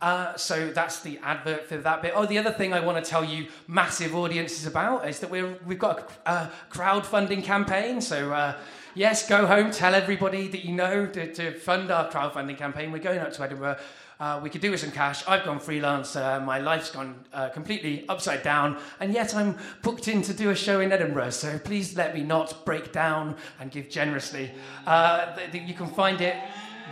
[0.00, 2.12] Uh, so that's the advert for that bit.
[2.14, 5.58] Oh, the other thing I want to tell you, massive audiences about, is that we're,
[5.66, 8.00] we've got a, crowdfunding campaign.
[8.00, 8.56] So uh,
[8.94, 12.92] yes, go home, tell everybody that you know to, to fund our crowdfunding campaign.
[12.92, 13.78] We're going up to Edinburgh.
[14.20, 15.26] Uh, we could do with some cash.
[15.26, 16.14] I've gone freelance.
[16.16, 20.50] Uh, my life's gone uh, completely upside down, and yet I'm booked in to do
[20.50, 21.30] a show in Edinburgh.
[21.30, 24.52] So please let me not break down and give generously.
[24.86, 26.36] Uh, th- th- you can find it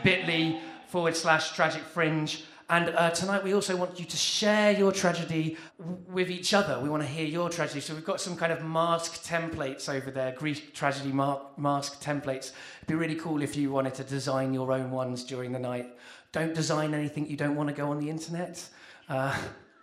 [0.02, 2.44] bit.ly forward slash tragic fringe.
[2.68, 6.80] And uh, tonight we also want you to share your tragedy w- with each other.
[6.80, 7.80] We want to hear your tragedy.
[7.80, 12.52] So we've got some kind of mask templates over there, Greek tragedy mar- mask templates.
[12.78, 15.86] It'd be really cool if you wanted to design your own ones during the night.
[16.32, 18.66] Don't design anything you don't want to go on the internet.
[19.08, 19.36] Uh,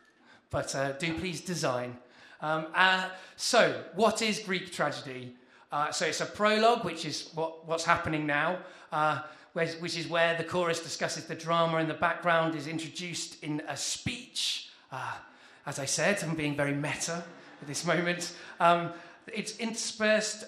[0.49, 1.97] but uh, do please design.
[2.41, 5.35] Um, uh, so, what is Greek tragedy?
[5.71, 8.59] Uh, so, it's a prologue, which is what, what's happening now,
[8.91, 9.21] uh,
[9.53, 13.77] which is where the chorus discusses the drama and the background is introduced in a
[13.77, 14.69] speech.
[15.65, 17.23] As I said, I'm being very meta
[17.61, 18.33] at this moment.
[18.59, 18.91] Um,
[19.27, 20.45] it's interspersed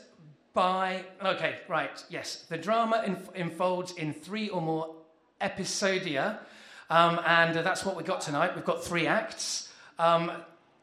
[0.53, 1.03] by.
[1.23, 2.45] Okay, right, yes.
[2.49, 4.95] The drama inf- unfolds in three or more
[5.41, 6.39] episodia,
[6.89, 8.55] um, and uh, that's what we got tonight.
[8.55, 9.69] We've got three acts.
[9.99, 10.31] Um,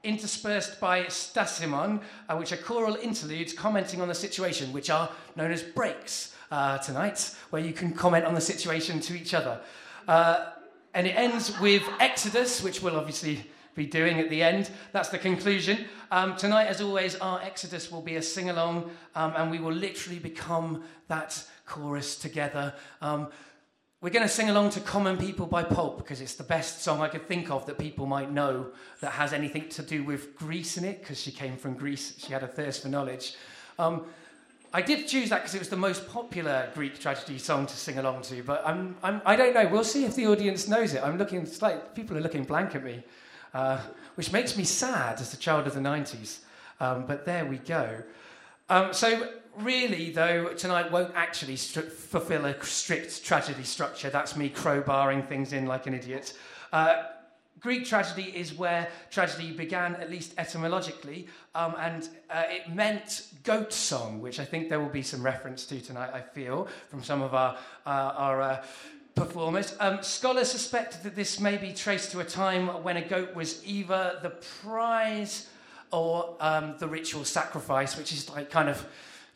[0.05, 5.51] interspersed by stasimon, uh, which are choral interludes commenting on the situation, which are known
[5.51, 9.61] as breaks uh, tonight, where you can comment on the situation to each other.
[10.07, 10.51] Uh,
[10.95, 13.45] and it ends with Exodus, which we'll obviously
[13.75, 14.71] be doing at the end.
[14.93, 15.85] That's the conclusion.
[16.11, 19.73] Um, tonight, as always, our Exodus will be a sing along, um, and we will
[19.73, 22.75] literally become that chorus together.
[23.03, 23.29] Um,
[24.01, 27.01] we're going to sing along to Common People by Pulp because it's the best song
[27.01, 28.69] I could think of that people might know
[29.01, 32.15] that has anything to do with Greece in it because she came from Greece.
[32.17, 33.35] She had a thirst for knowledge.
[33.77, 34.07] Um,
[34.73, 37.99] I did choose that because it was the most popular Greek tragedy song to sing
[37.99, 39.67] along to, but I'm, I'm, I don't know.
[39.67, 41.03] We'll see if the audience knows it.
[41.03, 43.03] I'm looking, it's like people are looking blank at me,
[43.53, 43.81] uh,
[44.15, 46.41] which makes me sad as a child of the 90s.
[46.79, 48.03] Um, but there we go.
[48.69, 54.11] Um, so, really, though, tonight won't actually stri- fulfill a strict tragedy structure.
[54.11, 56.35] That's me crowbarring things in like an idiot.
[56.73, 57.05] Uh,
[57.61, 63.73] Greek tragedy is where tragedy began, at least etymologically, um, and uh, it meant goat
[63.73, 67.21] song, which I think there will be some reference to tonight, I feel, from some
[67.21, 68.65] of our, uh, our uh,
[69.17, 69.75] performers.
[69.81, 73.65] Um, scholars suspect that this may be traced to a time when a goat was
[73.67, 75.49] either the prize
[75.91, 78.87] or um, the ritual sacrifice, which is like kind of,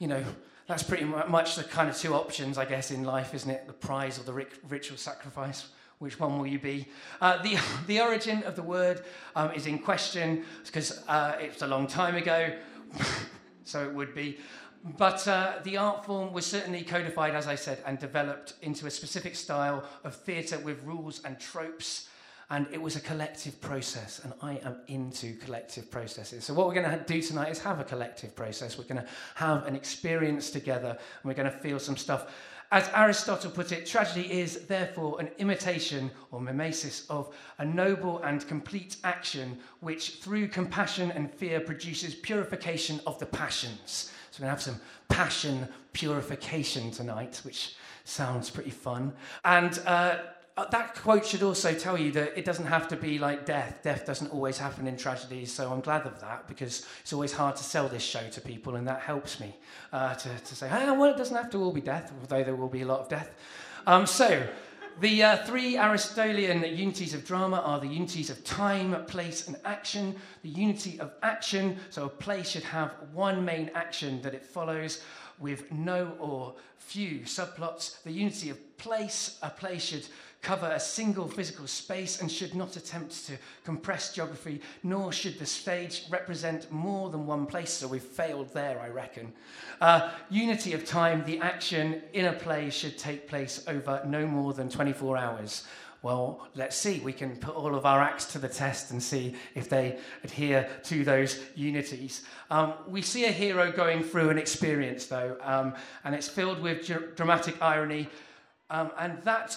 [0.03, 0.25] you know,
[0.67, 3.69] that's pretty much the kind of two options, I guess, in life, isn't it?
[3.69, 5.69] The prize or the ritual sacrifice.
[6.01, 6.89] Which one will you be?
[7.21, 9.05] Uh, the, the origin of the word
[9.37, 12.53] um, is in question because uh, it's a long time ago,
[13.65, 14.39] so it would be.
[14.99, 18.91] But uh, the art form was certainly codified, as I said, and developed into a
[18.91, 22.09] specific style of theatre with rules and tropes.
[22.53, 26.45] And it was a collective process, and I am into collective processes.
[26.45, 28.77] So, what we're going to do tonight is have a collective process.
[28.77, 32.31] We're going to have an experience together, and we're going to feel some stuff.
[32.71, 38.47] As Aristotle put it, tragedy is therefore an imitation or mimesis of a noble and
[38.47, 44.13] complete action which, through compassion and fear, produces purification of the passions.
[44.31, 49.15] So, we're going to have some passion purification tonight, which sounds pretty fun.
[49.43, 50.17] And uh,
[50.57, 53.81] that quote should also tell you that it doesn't have to be like death.
[53.83, 57.57] Death doesn't always happen in tragedies, so I'm glad of that because it's always hard
[57.57, 59.55] to sell this show to people, and that helps me
[59.93, 62.57] uh, to, to say, oh, well, it doesn't have to all be death, although there
[62.57, 63.31] will be a lot of death.
[63.87, 64.47] Um, so,
[65.01, 70.15] the uh, three Aristotelian unities of drama are the unities of time, place, and action.
[70.43, 75.03] The unity of action, so a play should have one main action that it follows
[75.39, 78.03] with no or few subplots.
[78.03, 80.07] The unity of place, a play should
[80.43, 85.47] cover a single physical space and should not attempt to compress geography, nor should the
[85.47, 87.73] stage represent more than one place.
[87.73, 89.33] So we've failed there, I reckon.
[89.81, 94.53] Uh, unity of time, the action in a play should take place over no more
[94.53, 95.65] than 24 hours.
[96.03, 96.99] Well, let's see.
[96.99, 100.69] We can put all of our acts to the test and see if they adhere
[100.85, 102.23] to those unities.
[102.51, 106.85] Um, we see a hero going through an experience, though, um, and it's filled with
[106.85, 108.09] dr- dramatic irony.
[108.69, 109.57] Um, and that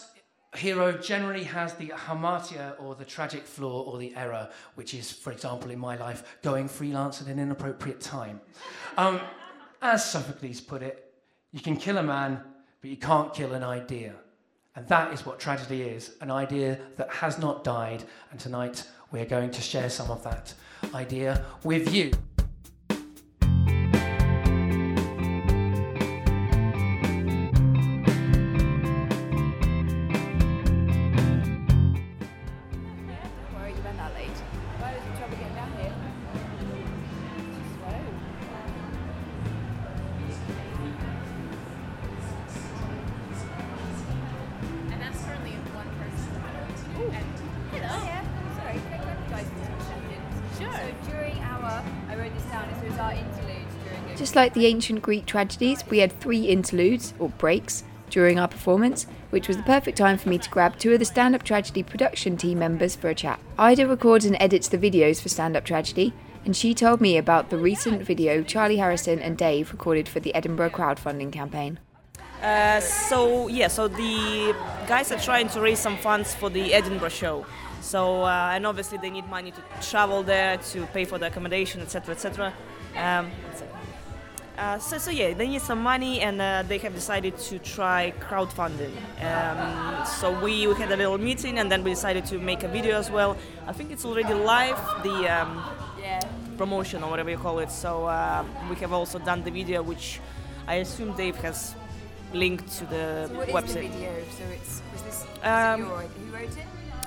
[0.56, 5.32] hero generally has the hamartia or the tragic flaw or the error, which is, for
[5.32, 8.42] example, in my life, going freelance at an inappropriate time.
[8.98, 9.20] Um,
[9.82, 11.14] as Sophocles put it,
[11.52, 12.42] you can kill a man,
[12.82, 14.14] but you can't kill an idea.
[14.76, 18.04] And that is what tragedy is an idea that has not died.
[18.32, 20.54] And tonight we are going to share some of that
[20.94, 22.12] idea with you.
[54.36, 59.08] Just like the ancient Greek tragedies, we had three interludes, or breaks, during our performance,
[59.30, 61.84] which was the perfect time for me to grab two of the Stand Up Tragedy
[61.84, 63.40] production team members for a chat.
[63.58, 66.12] Ida records and edits the videos for Stand Up Tragedy,
[66.44, 70.36] and she told me about the recent video Charlie Harrison and Dave recorded for the
[70.36, 71.80] Edinburgh crowdfunding campaign.
[72.44, 74.54] Uh, so yeah, so the
[74.86, 77.46] guys are trying to raise some funds for the Edinburgh show.
[77.80, 81.80] So uh, and obviously they need money to travel there, to pay for the accommodation,
[81.80, 82.54] etc., etc.
[82.98, 83.32] Um,
[84.58, 88.14] uh, so, so yeah, they need some money, and uh, they have decided to try
[88.20, 88.92] crowdfunding.
[89.22, 92.68] Um, so we, we had a little meeting, and then we decided to make a
[92.68, 93.38] video as well.
[93.68, 95.64] I think it's already live, the um,
[96.58, 97.72] promotion or whatever you call it.
[97.72, 100.20] So uh, we have also done the video, which
[100.68, 101.76] I assume Dave has
[102.34, 103.74] linked to the website.
[103.74, 104.12] The video?
[104.38, 106.66] So it's was this Um, who wrote it?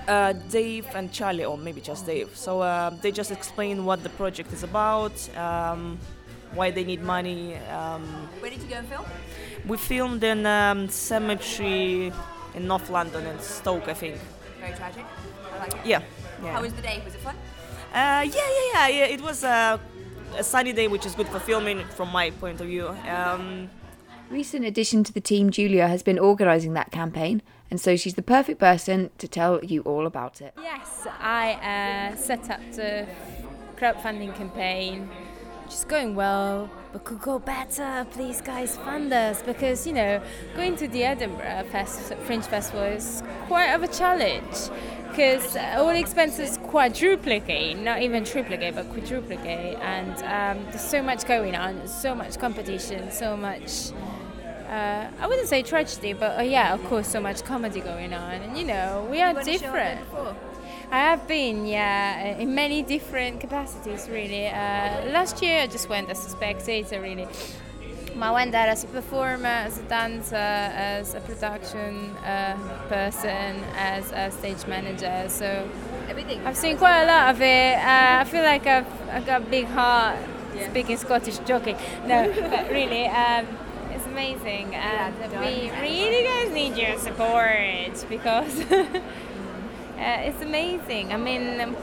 [0.09, 2.35] Uh, Dave and Charlie, or maybe just Dave.
[2.35, 5.99] So uh, they just explain what the project is about, um,
[6.55, 7.57] why they need money.
[7.57, 8.03] Um,
[8.41, 9.05] Where did you go and film?
[9.67, 12.13] we filmed in um, cemetery
[12.55, 14.17] in North London in Stoke, I think.
[14.61, 15.05] Very tragic.
[15.55, 15.81] I like it.
[15.85, 16.03] Yeah.
[16.43, 16.53] yeah.
[16.53, 17.03] How was the day?
[17.05, 17.35] Was it fun?
[17.93, 19.05] Uh, yeah, yeah, yeah, yeah.
[19.07, 19.79] It was uh,
[20.37, 22.89] a sunny day, which is good for filming from my point of view.
[23.09, 23.71] Um,
[24.31, 28.23] Recent addition to the team, Julia, has been organising that campaign, and so she's the
[28.23, 30.53] perfect person to tell you all about it.
[30.63, 33.07] Yes, I uh, set up the
[33.77, 35.09] crowdfunding campaign,
[35.69, 38.07] which is going well, but could go better.
[38.13, 40.19] Please, guys, fund us because you know
[40.57, 44.71] going to the Edinburgh Fest- Fringe Festival is quite of a challenge
[45.11, 51.27] because all the expenses quadruplicate, not even triplicate, but quadruplicate, and um, there's so much
[51.27, 53.91] going on, so much competition, so much.
[54.71, 58.41] Uh, I wouldn't say tragedy, but uh, yeah, of course, so much comedy going on,
[58.41, 60.01] and you know we are different.
[60.91, 64.47] I have been, yeah, in many different capacities, really.
[64.47, 67.29] Uh, last year, I just went as a spectator, really.
[68.19, 72.57] I went there as a performer, as a dancer, as a production uh,
[72.89, 75.27] person, as a stage manager.
[75.29, 75.69] So
[76.09, 76.45] Everything.
[76.47, 77.77] I've seen quite a lot of it.
[77.77, 80.19] Uh, I feel like I've, I've got a big heart.
[80.71, 81.77] Speaking Scottish, joking.
[82.07, 83.47] No, but really, um,
[83.93, 88.65] it's amazing, and we really guys need your support because
[89.99, 91.13] uh, it's amazing.
[91.13, 91.77] I mean, um,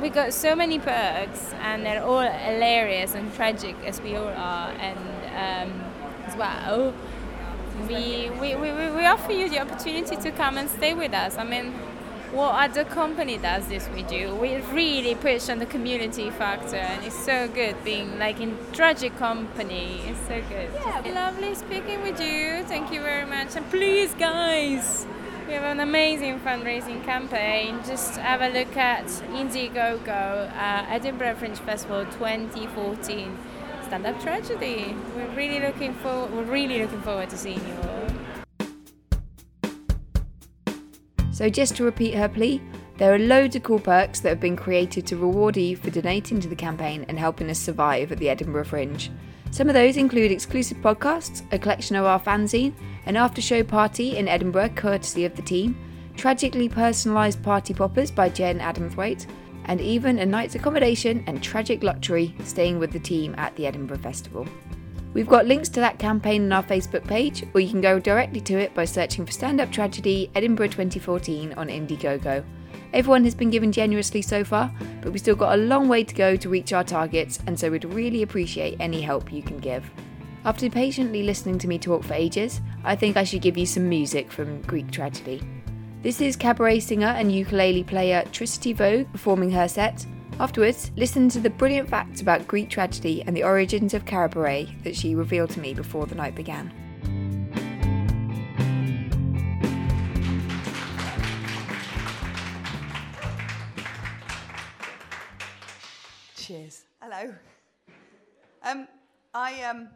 [0.00, 4.70] we got so many perks, and they're all hilarious and tragic as we all are,
[4.70, 4.98] and
[5.70, 5.80] um,
[6.26, 6.94] as well.
[7.88, 11.36] We, we, we, we offer you the opportunity to come and stay with us.
[11.36, 11.72] I mean,
[12.32, 14.34] what other company does this we do?
[14.34, 19.16] We really push on the community factor, and it's so good being like in tragic
[19.16, 20.02] company.
[20.06, 20.70] It's so good.
[20.74, 22.64] Just lovely speaking with you.
[22.64, 25.06] Thank you very much, and please, guys.
[25.46, 27.78] We have an amazing fundraising campaign.
[27.86, 33.38] Just have a look at Indiegogo, uh, Edinburgh Fringe Festival 2014.
[33.84, 34.96] Stand Up Tragedy.
[35.14, 36.26] We're really looking for.
[36.26, 38.08] We're really looking forward to seeing you all.
[41.30, 42.60] So, just to repeat her plea,
[42.96, 46.40] there are loads of cool perks that have been created to reward you for donating
[46.40, 49.12] to the campaign and helping us survive at the Edinburgh Fringe.
[49.50, 52.74] Some of those include exclusive podcasts, a collection of our fanzine,
[53.06, 55.76] an after show party in Edinburgh courtesy of the team,
[56.16, 59.26] tragically personalised party poppers by Jen Adamthwaite,
[59.66, 63.98] and even a night's accommodation and tragic luxury staying with the team at the Edinburgh
[63.98, 64.46] Festival.
[65.14, 68.40] We've got links to that campaign on our Facebook page, or you can go directly
[68.42, 72.44] to it by searching for Stand Up Tragedy Edinburgh 2014 on Indiegogo.
[72.96, 76.14] Everyone has been given generously so far, but we've still got a long way to
[76.14, 79.84] go to reach our targets, and so we'd really appreciate any help you can give.
[80.46, 83.86] After patiently listening to me talk for ages, I think I should give you some
[83.86, 85.42] music from Greek tragedy.
[86.00, 90.06] This is cabaret singer and ukulele player Tricity Vogue performing her set.
[90.40, 94.96] Afterwards, listen to the brilliant facts about Greek tragedy and the origins of cabaret that
[94.96, 96.72] she revealed to me before the night began.
[106.46, 106.84] Cheers.
[107.02, 107.34] Hello.
[108.62, 108.86] Um,
[109.34, 109.88] I um,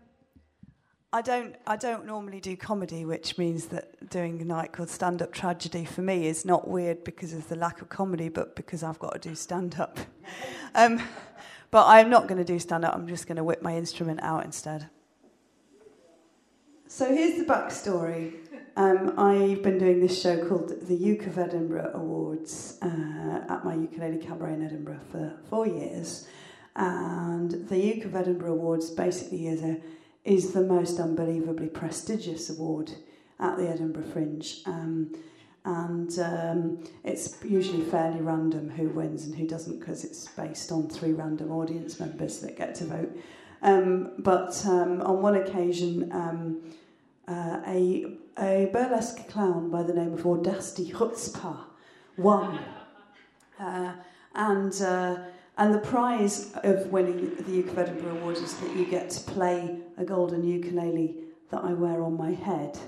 [1.12, 5.22] I don't I don't normally do comedy, which means that doing a night called Stand
[5.22, 8.82] Up Tragedy for me is not weird because of the lack of comedy, but because
[8.82, 10.00] I've got to do stand up.
[10.74, 11.00] um,
[11.70, 12.96] but I'm not going to do stand up.
[12.96, 14.90] I'm just going to whip my instrument out instead.
[16.88, 18.34] So here's the backstory.
[18.76, 23.74] Um, I've been doing this show called the Uke of Edinburgh Awards uh, at my
[23.74, 26.26] ukulele cabaret in Edinburgh for four years,
[26.76, 29.80] and the Uke of Edinburgh Awards basically is a
[30.24, 32.92] is the most unbelievably prestigious award
[33.38, 34.62] at the Edinburgh Fringe.
[34.66, 35.14] Um,
[35.64, 40.88] and um, it's usually fairly random who wins and who doesn't because it's based on
[40.88, 43.16] three random audience members that get to vote.
[43.62, 46.62] Um, but um, on one occasion, um,
[47.28, 51.58] uh, a, a burlesque clown by the name of Audacity Chutzpah
[52.16, 52.58] won.
[53.58, 53.92] Uh,
[54.34, 55.16] and, uh,
[55.60, 60.04] and the prize of winning the Edinburgh Award is that you get to play a
[60.04, 61.16] golden ukulele
[61.50, 62.78] that I wear on my head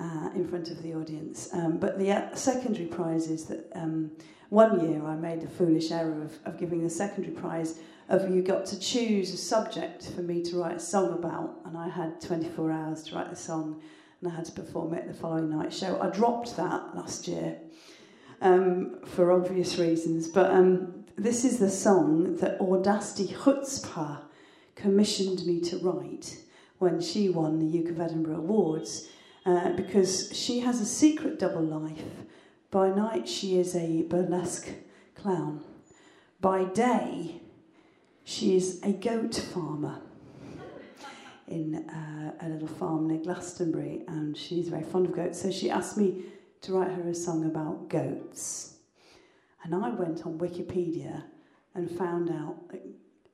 [0.00, 1.48] uh, in front of the audience.
[1.52, 4.12] Um, but the uh, secondary prize is that um,
[4.50, 8.40] one year I made a foolish error of, of giving the secondary prize of you
[8.40, 12.20] got to choose a subject for me to write a song about, and I had
[12.20, 13.82] 24 hours to write the song,
[14.20, 16.00] and I had to perform it the following night show.
[16.00, 17.56] I dropped that last year
[18.40, 24.22] um, for obvious reasons, but um, this is the song that Audacity Chutzpah
[24.74, 26.38] commissioned me to write
[26.78, 29.08] when she won the Uke of Edinburgh Awards,
[29.44, 32.04] uh, because she has a secret double life.
[32.70, 34.68] By night, she is a burlesque
[35.14, 35.62] clown.
[36.40, 37.42] By day,
[38.24, 40.00] she is a goat farmer
[41.48, 45.42] in uh, a little farm near Glastonbury, and she's very fond of goats.
[45.42, 46.22] So she asked me
[46.62, 48.76] to write her a song about goats.
[49.62, 51.24] And I went on Wikipedia
[51.74, 52.82] and found out that,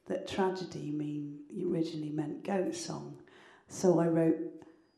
[0.06, 1.38] that tragedy mean
[1.70, 3.18] originally meant goat song.
[3.68, 4.38] So I wrote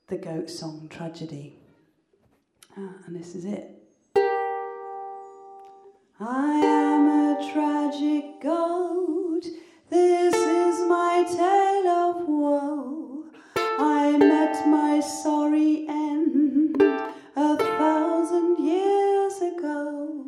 [0.09, 1.57] the goat song Tragedy.
[2.76, 3.70] Ah, and this is it.
[6.20, 9.43] I am a tragic goat.
[9.91, 13.24] This is my tale of woe.
[13.57, 16.76] I met my sorry end
[17.37, 20.28] a thousand years ago.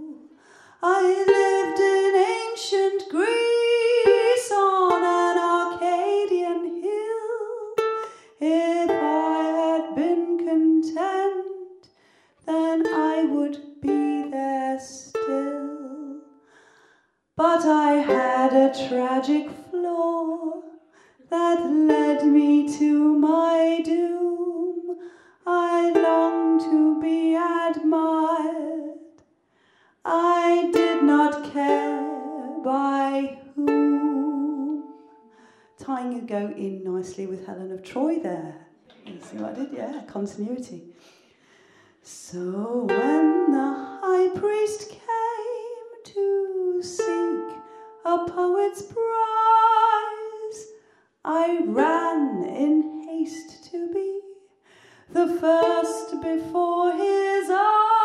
[0.83, 7.75] I lived in ancient Greece on an Arcadian hill.
[8.41, 11.89] If I had been content,
[12.47, 16.23] then I would be there still.
[17.37, 20.63] But I had a tragic flaw
[21.29, 24.97] that led me to my doom.
[25.47, 28.80] I longed to be admired.
[30.05, 32.01] I did not care
[32.65, 34.85] by whom.
[35.79, 38.55] Tying a go in nicely with Helen of Troy there.
[39.07, 39.73] You see what I did?
[39.73, 40.85] Yeah, continuity.
[42.03, 47.57] So when the high priest came to seek
[48.05, 50.67] a poet's prize,
[51.25, 54.21] I ran in haste to be
[55.13, 58.00] the first before his eyes.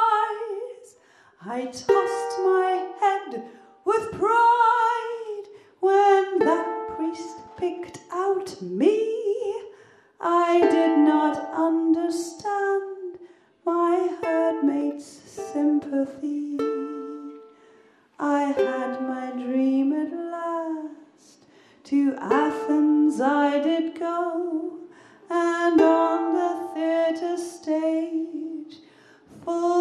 [1.47, 3.43] I tossed my head
[3.85, 5.43] with pride
[5.79, 9.53] when that priest picked out me.
[10.19, 13.19] I did not understand
[13.63, 16.57] my herdmate's sympathy.
[18.17, 21.45] I had my dream at last.
[21.83, 24.79] To Athens I did go,
[25.29, 28.77] and on the theatre stage,
[29.43, 29.74] full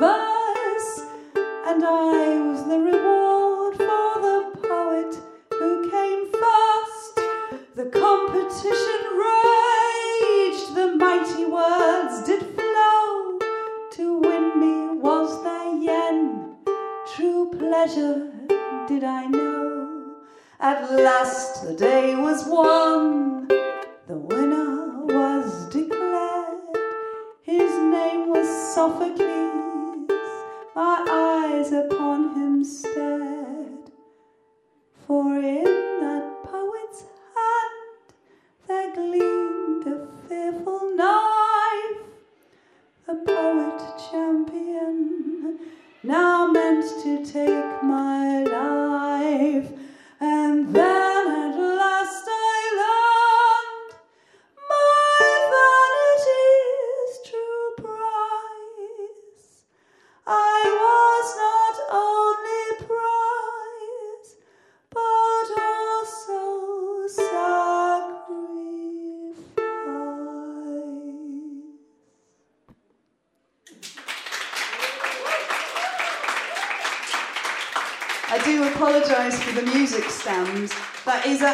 [0.00, 1.02] verse,
[1.68, 5.12] and I was the reward for the poet
[5.52, 7.14] who came first.
[7.74, 13.38] The competition raged, the mighty words did flow.
[13.96, 16.56] To win me was their yen,
[17.14, 18.32] true pleasure
[18.88, 20.14] did I know.
[20.60, 23.48] At last the day was won,
[24.08, 26.78] the winner was declared.
[27.42, 29.39] His name was Sophocles,
[30.74, 33.09] my eyes upon him stared.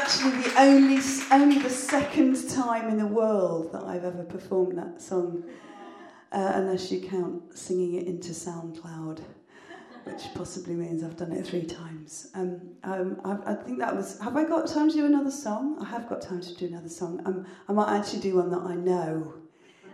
[0.07, 1.01] Actually the only,
[1.33, 5.43] only the second time in the world that I've ever performed that song,
[6.31, 9.19] uh, unless you count singing it into SoundCloud,
[10.05, 12.29] which possibly means I've done it three times.
[12.35, 14.21] Um, um, I, I think that was.
[14.21, 15.77] Have I got time to do another song?
[15.81, 17.21] I have got time to do another song.
[17.27, 19.35] Um, I might actually do one that I know.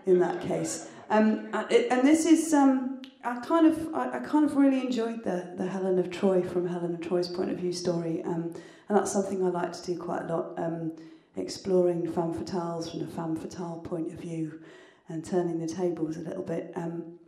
[0.05, 4.19] In that case, Um, and it- and this is, um, I kind of, I, I
[4.19, 7.59] kind of really enjoyed the, the Helen of Troy from Helen of Troy's point of
[7.59, 8.53] view story, um,
[8.93, 10.93] and that's something I like to do quite a lot, um,
[11.37, 14.61] exploring femme fatales from a femme fatale point of view,
[15.09, 16.75] and turning the tables a little bit.
[16.77, 17.19] Um,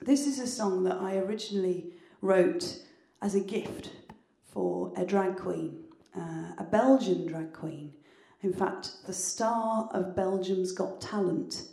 [0.00, 1.86] this is a song that I originally
[2.20, 2.82] wrote
[3.20, 3.90] as a gift
[4.52, 5.82] for a drag queen,
[6.16, 7.94] uh, a Belgian drag queen.
[8.42, 11.64] In fact, the star of Belgium's Got Talent,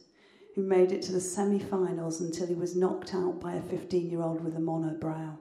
[0.55, 4.09] who made it to the semi finals until he was knocked out by a 15
[4.09, 5.37] year old with a monobrow.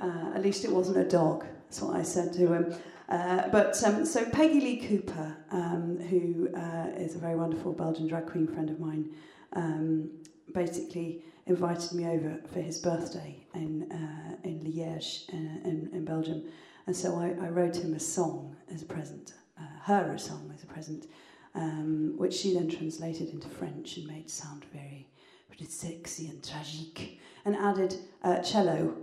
[0.00, 2.74] Uh, at least it wasn't a dog, that's what I said to him.
[3.08, 8.06] Uh, but um, so Peggy Lee Cooper, um, who uh, is a very wonderful Belgian
[8.06, 9.10] drag queen friend of mine,
[9.52, 10.10] um,
[10.52, 16.42] basically invited me over for his birthday in uh, in Liège uh, in, in Belgium,
[16.86, 20.50] and so I, I wrote him a song as a present, uh, her a song
[20.54, 21.06] as a present,
[21.54, 25.08] um, which she then translated into French and made sound very,
[25.48, 27.94] very sexy and tragique, and added
[28.24, 28.96] uh, cello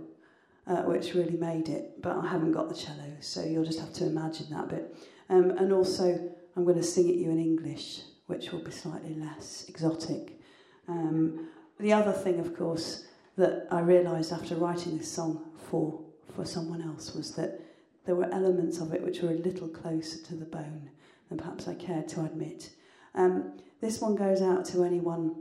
[0.66, 2.02] uh, which really made it.
[2.02, 4.96] But I haven't got the cello, so you'll just have to imagine that bit.
[5.28, 9.14] Um, and also, I'm going to sing at you in English, which will be slightly
[9.14, 10.40] less exotic.
[10.88, 11.48] Um,
[11.80, 13.06] the other thing, of course,
[13.36, 16.00] that I realised after writing this song for
[16.34, 17.60] for someone else was that
[18.04, 20.90] there were elements of it which were a little closer to the bone
[21.28, 22.70] than perhaps I cared to admit.
[23.14, 25.34] Um, this one goes out to anyone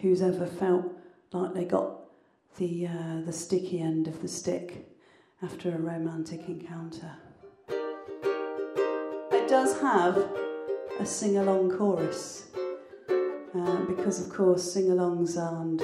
[0.00, 0.92] who's ever felt
[1.32, 2.01] like they got
[2.56, 4.86] the, uh, the sticky end of the stick
[5.42, 7.10] after a romantic encounter.
[7.68, 10.16] It does have
[11.00, 12.48] a sing along chorus
[13.54, 15.82] uh, because, of course, sing alongs and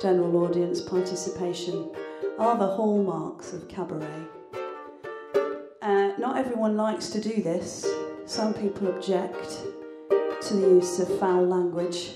[0.00, 1.90] general audience participation
[2.38, 4.26] are the hallmarks of cabaret.
[5.80, 7.86] Uh, not everyone likes to do this.
[8.26, 9.58] Some people object
[10.42, 12.12] to the use of foul language.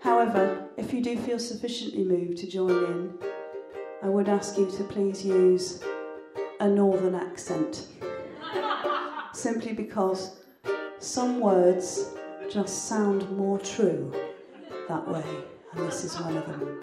[0.00, 3.14] However, if you do feel sufficiently moved to join in,
[4.02, 5.80] I would ask you to please use
[6.58, 7.86] a northern accent.
[9.32, 10.40] Simply because
[10.98, 12.10] some words
[12.50, 14.12] just sound more true
[14.88, 15.24] that way,
[15.72, 16.80] and this is one of them.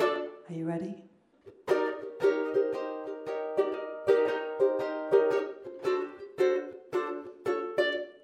[0.50, 1.04] Are you ready?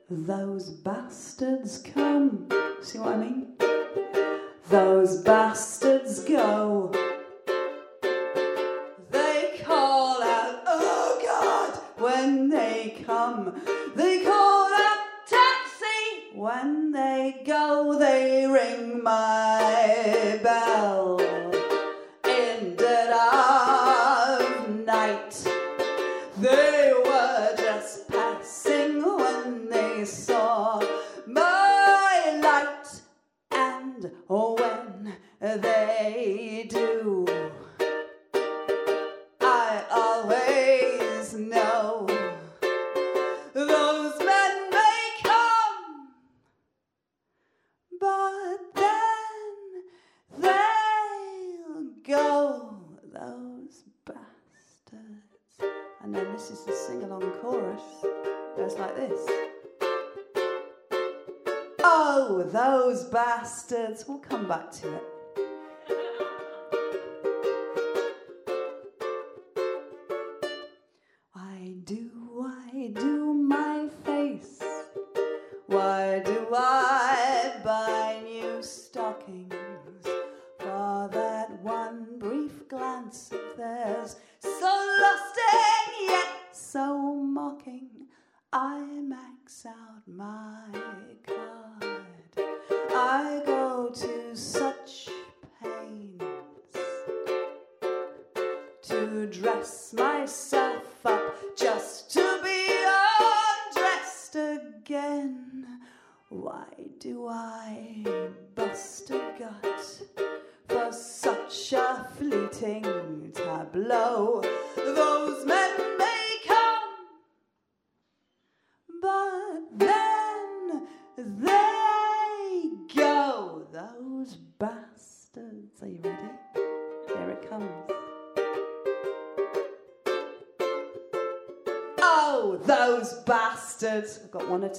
[0.10, 2.48] Those bastards come.
[2.82, 3.65] See what I mean?
[4.68, 6.95] Those bastards go.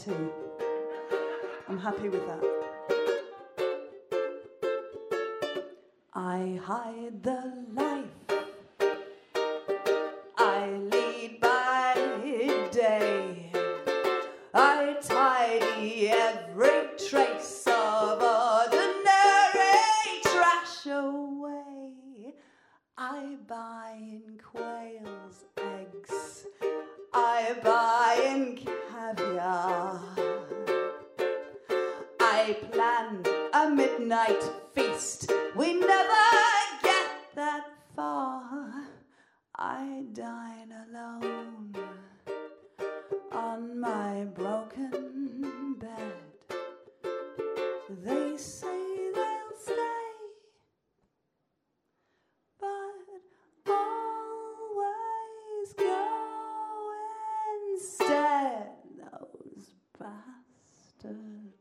[0.04, 0.30] Two.
[1.68, 2.44] I'm happy with that.
[6.12, 7.85] I hide the life
[48.04, 49.74] They say they'll stay,
[52.60, 56.92] but always go
[57.72, 58.66] instead.
[58.98, 61.56] Those bastards.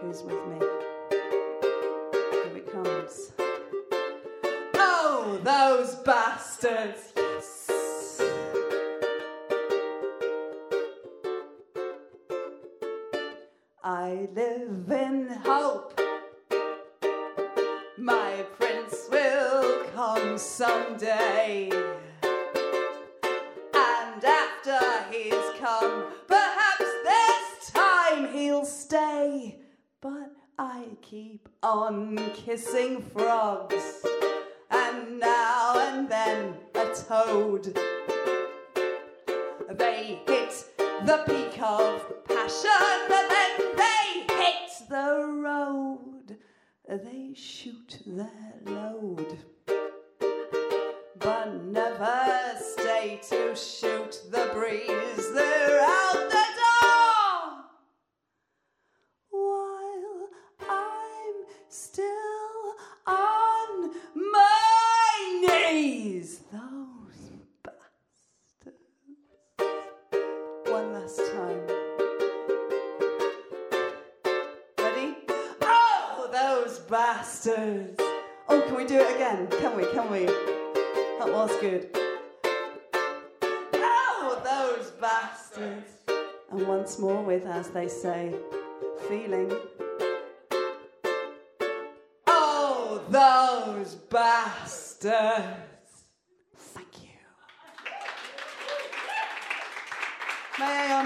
[0.00, 0.58] Who's with me?
[2.30, 3.32] Here it comes.
[4.74, 7.09] Oh, those bastards!
[31.70, 34.04] On kissing frogs,
[34.70, 37.78] and now and then a toad.
[39.78, 40.64] They hit
[41.06, 42.70] the peak of passion,
[43.12, 46.36] and then they hit the road.
[46.88, 48.49] They shoot their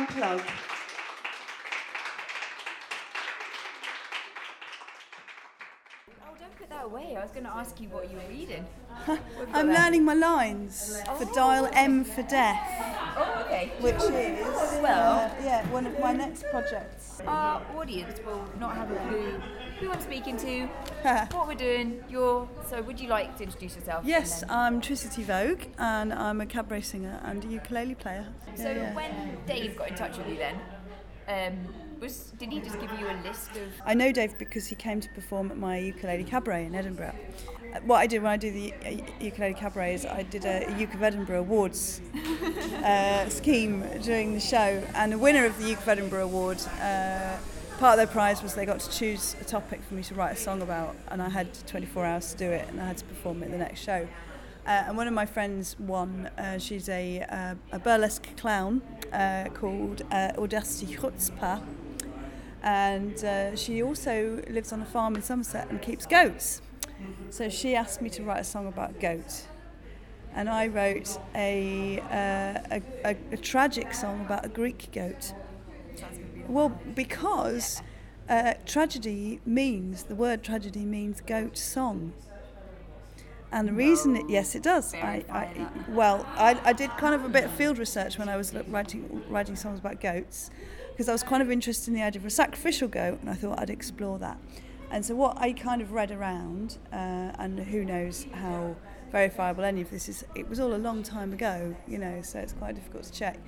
[0.06, 0.42] unplug?
[6.26, 7.16] Oh, don't put that away.
[7.16, 8.66] I was going to ask you what you were reading.
[9.52, 12.60] I'm learning my lines for Dial M for Death.
[13.16, 13.72] Oh, okay.
[13.80, 17.20] Which is Well- uh, yeah, one of my next projects.
[17.26, 19.40] Our audience will not have a clue
[19.80, 20.68] who I'm speaking to,
[21.32, 22.02] what we're doing.
[22.08, 22.80] You're so.
[22.82, 24.04] Would you like to introduce yourself?
[24.06, 28.26] Yes, I'm Tricity Vogue, and I'm a cabaret singer and a ukulele player.
[28.56, 28.94] So Yeah, yeah.
[28.94, 30.56] when Dave got in touch with you, then
[31.28, 33.68] um, was did he just give you a list of?
[33.84, 37.14] I know Dave because he came to perform at my ukulele cabaret in Edinburgh.
[37.74, 38.90] Uh, What I did when I do the uh,
[39.20, 42.00] ukulele cabaret is I did a, a Uke of Edinburgh Awards
[42.82, 47.36] uh, scheme during the show, and the winner of the Uke of Edinburgh Award, uh,
[47.78, 50.32] part of their prize was they got to choose a topic for me to write
[50.32, 53.04] a song about, and I had 24 hours to do it, and I had to
[53.04, 54.08] perform it the next show.
[54.66, 56.30] Uh, and one of my friends won.
[56.38, 58.80] Uh, she's a, uh, a burlesque clown
[59.12, 61.60] uh, called uh, Audacity Chutzpah
[62.64, 66.62] and uh, she also lives on a farm in Somerset and keeps goats.
[67.28, 69.44] So she asked me to write a song about goat,
[70.34, 75.34] and I wrote a, a, a, a tragic song about a Greek goat.
[76.48, 77.82] Well, because
[78.28, 82.12] uh, tragedy means the word tragedy means goat song.
[83.52, 84.94] And the reason, it, yes, it does.
[84.94, 88.36] I, I, well, I, I did kind of a bit of field research when I
[88.36, 90.50] was writing writing songs about goats,
[90.90, 93.34] because I was kind of interested in the idea of a sacrificial goat, and I
[93.34, 94.38] thought I'd explore that.
[94.90, 96.96] And so what I kind of read around, uh,
[97.38, 98.76] and who knows how
[99.12, 100.24] verifiable any of this is.
[100.34, 103.38] It was all a long time ago, you know, so it's quite difficult to check.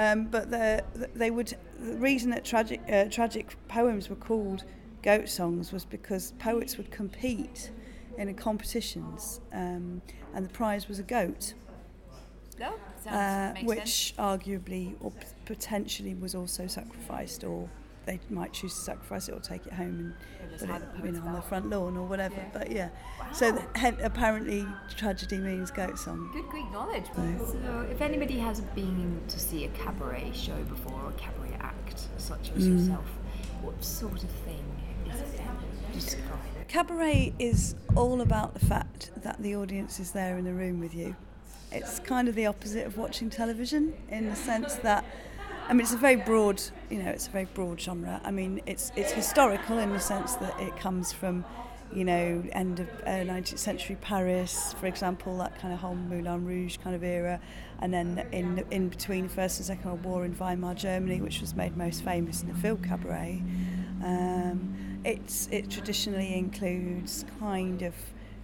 [0.00, 0.82] Um, but the,
[1.14, 4.64] they would the reason that tragic uh, tragic poems were called
[5.02, 7.70] goat songs was because poets would compete
[8.16, 10.00] in competitions, um,
[10.34, 11.52] and the prize was a goat.
[12.58, 12.72] No,
[13.10, 14.18] uh, which sense.
[14.18, 15.12] arguably or
[15.44, 17.68] potentially was also sacrificed, or
[18.06, 21.26] they might choose to sacrifice it or take it home and put it you know,
[21.26, 22.44] on the front lawn or whatever.
[22.52, 22.88] But yeah,
[23.32, 26.30] so the, apparently tragedy means goat song.
[26.32, 27.04] Good Greek knowledge.
[27.14, 32.08] So, if anybody hasn't been to see a cabaret show before or a cabaret act,
[32.18, 32.78] such as Mm.
[32.78, 33.04] yourself,
[33.62, 34.64] what sort of thing
[35.08, 35.40] is it?
[35.92, 36.24] Describe
[36.60, 36.68] it.
[36.68, 40.94] Cabaret is all about the fact that the audience is there in the room with
[40.94, 41.16] you.
[41.72, 45.04] It's kind of the opposite of watching television in the sense that,
[45.70, 46.60] I mean, it's a very broad,
[46.90, 48.20] you know, it's a very broad genre.
[48.24, 51.44] I mean, it's it's historical in the sense that it comes from
[51.92, 56.44] you know, end of uh, 19th century Paris, for example, that kind of whole Moulin
[56.44, 57.40] Rouge kind of era,
[57.80, 61.40] and then in in between the First and Second World War in Weimar, Germany, which
[61.40, 63.42] was made most famous in the film Cabaret.
[64.04, 67.94] Um, it's it traditionally includes kind of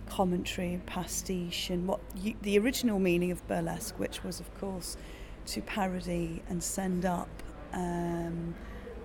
[0.09, 4.97] commentary and pastiche and what you, the original meaning of burlesque, which was of course
[5.47, 7.29] to parody and send up.
[7.73, 8.55] Um,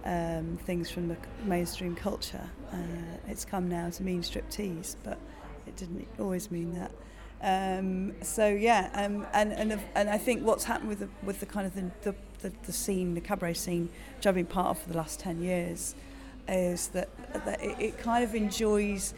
[0.06, 2.50] um, things from the mainstream culture.
[2.72, 2.78] Uh,
[3.28, 5.20] it's come now to mean striptease, but
[5.68, 6.92] it didn't always mean that.
[7.44, 11.46] Um, so yeah, um, and and and I think what's happened with the with the
[11.46, 14.80] kind of the the, the, the scene, the cabaret scene, which I've been part of
[14.80, 15.96] for the last ten years,
[16.48, 17.10] is that
[17.46, 19.14] that it, it kind of enjoys.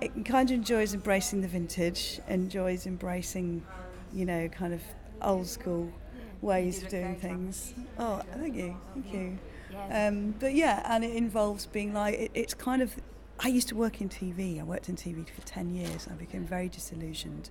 [0.00, 3.64] It kind of enjoys embracing the vintage, enjoys embracing,
[4.12, 4.80] you know, kind of
[5.20, 5.92] old school
[6.40, 7.74] ways of doing things.
[7.98, 9.38] Oh, thank you, thank you.
[9.90, 12.94] Um, but yeah, and it involves being like, it, it's kind of,
[13.40, 14.60] I used to work in TV.
[14.60, 16.08] I worked in TV for 10 years.
[16.10, 17.50] I became very disillusioned.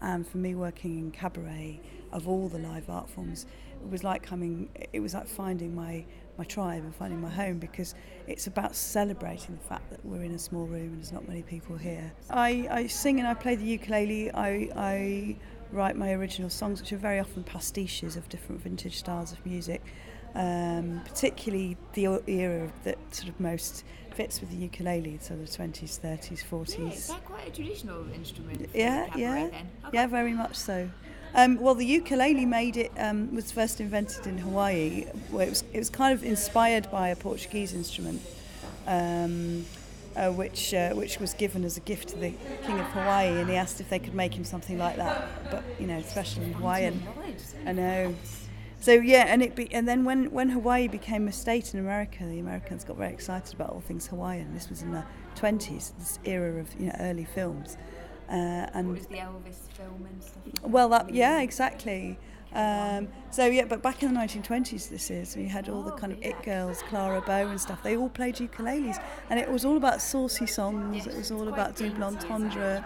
[0.00, 1.80] And for me, working in cabaret,
[2.12, 3.46] of all the live art forms,
[3.82, 6.04] it was like coming, it was like finding my,
[6.36, 7.94] my tribe and finding my home because
[8.26, 11.42] it's about celebrating the fact that we're in a small room and there's not many
[11.42, 12.12] people here.
[12.30, 14.30] I, I sing and I play the ukulele.
[14.32, 15.36] I, I
[15.72, 19.82] write my original songs, which are very often pastiches of different vintage styles of music
[20.34, 26.00] um, particularly the era that sort of most fits with the ukulele, so the 20s,
[26.00, 26.78] 30s, 40s.
[26.78, 28.68] Yeah, is that quite a traditional instrument?
[28.74, 29.66] yeah, yeah, okay.
[29.92, 30.88] yeah, very much so.
[31.34, 35.64] Um, well, the ukulele made it um, was first invented in Hawaii, where it was
[35.72, 38.22] it was kind of inspired by a Portuguese instrument,
[38.86, 39.66] um,
[40.16, 42.32] uh, which uh, which was given as a gift to the
[42.64, 45.62] king of Hawaii, and he asked if they could make him something like that, but
[45.78, 47.02] you know, especially in Hawaiian.
[47.66, 48.14] I know.
[48.80, 52.24] So yeah, and it be, and then when, when Hawaii became a state in America,
[52.24, 54.54] the Americans got very excited about all things Hawaiian.
[54.54, 55.04] This was in the
[55.36, 57.76] 20s, this era of you know early films.
[58.28, 60.42] Uh, and what was the Elvis film and stuff?
[60.62, 62.18] Like well, that, yeah, exactly.
[62.54, 66.12] Um, so yeah, but back in the 1920s, this is we had all the kind
[66.12, 67.82] of it girls, Clara Bow and stuff.
[67.82, 71.06] They all played ukuleles, and it was all about saucy songs.
[71.06, 72.84] It was all about double entendre.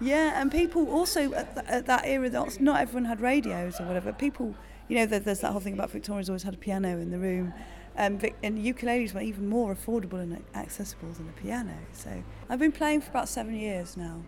[0.00, 4.12] Yeah, and people also at, th- at that era, not everyone had radios or whatever.
[4.12, 4.54] People
[4.90, 7.54] you know, there's that whole thing about Victoria's always had a piano in the room.
[7.96, 11.74] Um, and ukuleles were even more affordable and accessible than a piano.
[11.92, 14.22] So I've been playing for about seven years now.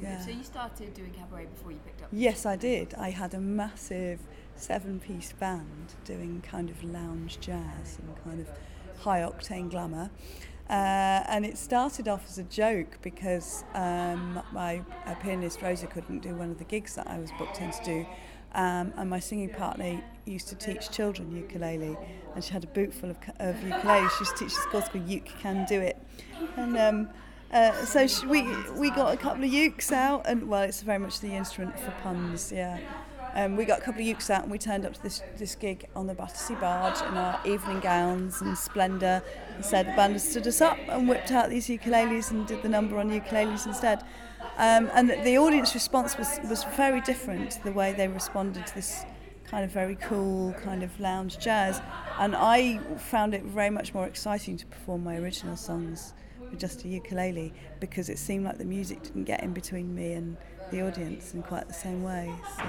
[0.00, 0.20] Yeah.
[0.20, 2.08] So you started doing cabaret before you picked up?
[2.12, 2.94] Yes, I did.
[2.94, 4.20] I had a massive
[4.56, 8.48] seven-piece band doing kind of lounge jazz and kind of
[9.02, 10.10] high-octane glamour.
[10.70, 14.82] Uh, and it started off as a joke because um, my
[15.22, 18.06] pianist Rosa couldn't do one of the gigs that I was booked in to do.
[18.54, 21.96] Um, and my singing partner used to teach children ukulele,
[22.34, 24.10] and she had a boot full of, of ukuleles.
[24.10, 25.96] She used to teach this course called Uke Can Do It.
[26.56, 27.08] And um,
[27.52, 28.42] uh, so she, we,
[28.72, 31.90] we got a couple of ukes out, and well, it's very much the instrument for
[32.02, 32.78] puns, yeah.
[33.34, 35.54] Um, we got a couple of ukes out and we turned up to this, this
[35.54, 39.22] gig on the Battersea Barge in our evening gowns and splendour
[39.54, 42.68] and said the band stood us up and whipped out these ukuleles and did the
[42.68, 44.04] number on ukuleles instead.
[44.58, 49.06] Um, and the audience response was, was very different, the way they responded to this
[49.44, 51.80] kind of very cool kind of lounge jazz.
[52.18, 56.12] And I found it very much more exciting to perform my original songs
[56.52, 60.12] with just a ukulele because it seemed like the music didn't get in between me
[60.12, 60.36] and
[60.70, 62.32] the audience in quite the same way.
[62.56, 62.64] So.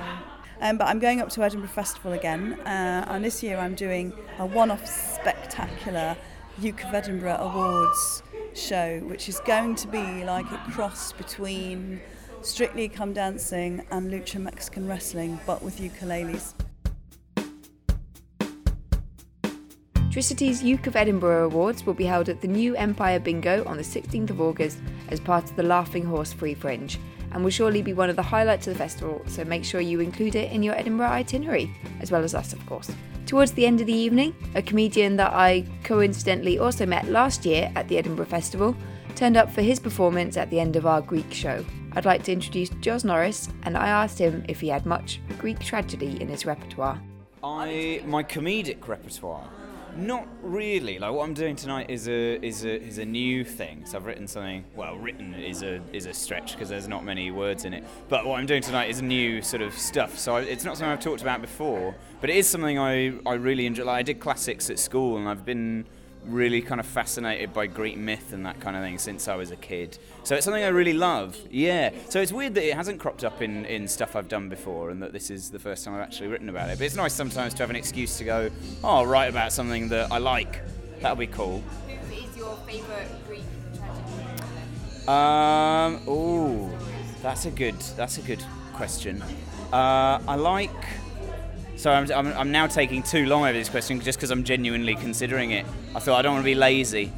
[0.61, 4.13] Um, but I'm going up to Edinburgh Festival again, uh, and this year I'm doing
[4.39, 6.15] a one off spectacular
[6.59, 8.23] Uke of Edinburgh Awards
[8.53, 11.99] show, which is going to be like a cross between
[12.41, 16.53] Strictly Come Dancing and Lucha Mexican Wrestling, but with ukuleles.
[20.13, 23.83] Tricity's Uke of Edinburgh Awards will be held at the New Empire Bingo on the
[23.83, 26.99] 16th of August as part of the Laughing Horse Free Fringe
[27.31, 30.01] and will surely be one of the highlights of the festival, so make sure you
[30.01, 32.91] include it in your Edinburgh itinerary, as well as us, of course.
[33.25, 37.71] Towards the end of the evening, a comedian that I coincidentally also met last year
[37.75, 38.75] at the Edinburgh Festival
[39.15, 41.65] turned up for his performance at the end of our Greek show.
[41.93, 45.57] I'd like to introduce Joz Norris, and I asked him if he had much Greek
[45.57, 47.01] tragedy in his repertoire.
[47.43, 49.49] I my comedic repertoire
[49.97, 50.99] not really.
[50.99, 53.85] Like what I'm doing tonight is a is a is a new thing.
[53.85, 54.63] So I've written something.
[54.75, 57.83] Well, written is a is a stretch because there's not many words in it.
[58.09, 60.17] But what I'm doing tonight is new sort of stuff.
[60.17, 63.33] So I, it's not something I've talked about before, but it is something I I
[63.33, 63.85] really enjoy.
[63.85, 65.85] Like I did classics at school, and I've been
[66.27, 69.51] really kind of fascinated by Greek myth and that kind of thing since I was
[69.51, 69.97] a kid.
[70.23, 71.37] So it's something I really love.
[71.51, 71.91] Yeah.
[72.09, 75.01] So it's weird that it hasn't cropped up in, in stuff I've done before and
[75.01, 76.77] that this is the first time I've actually written about it.
[76.77, 78.49] But it's nice sometimes to have an excuse to go,
[78.83, 80.61] oh, I'll write about something that I like.
[81.01, 81.61] That'll be cool.
[81.87, 83.43] Who is your favourite Greek
[83.75, 85.07] tragedy?
[85.07, 86.01] Um.
[86.07, 86.71] Oh,
[87.21, 87.77] that's a good.
[87.97, 88.41] That's a good
[88.73, 89.21] question.
[89.73, 90.71] Uh, I like.
[91.83, 94.95] So I'm, I'm, I'm now taking too long over this question just because I'm genuinely
[94.95, 95.65] considering it.
[95.93, 97.11] I thought I don't want to be lazy.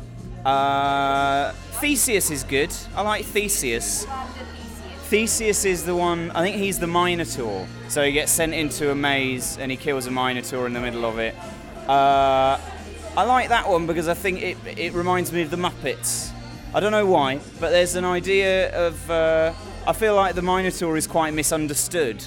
[0.44, 2.74] Uh, Theseus is good.
[2.96, 4.08] I like Theseus.
[5.04, 6.32] Theseus is the one.
[6.32, 7.68] I think he's the Minotaur.
[7.90, 11.06] So he gets sent into a maze and he kills a Minotaur in the middle
[11.06, 11.36] of it.
[11.88, 12.60] Uh,
[13.16, 16.32] I like that one because I think it it reminds me of the Muppets.
[16.74, 19.12] I don't know why, but there's an idea of.
[19.12, 19.54] Uh,
[19.88, 22.26] I feel like the Minotaur is quite misunderstood,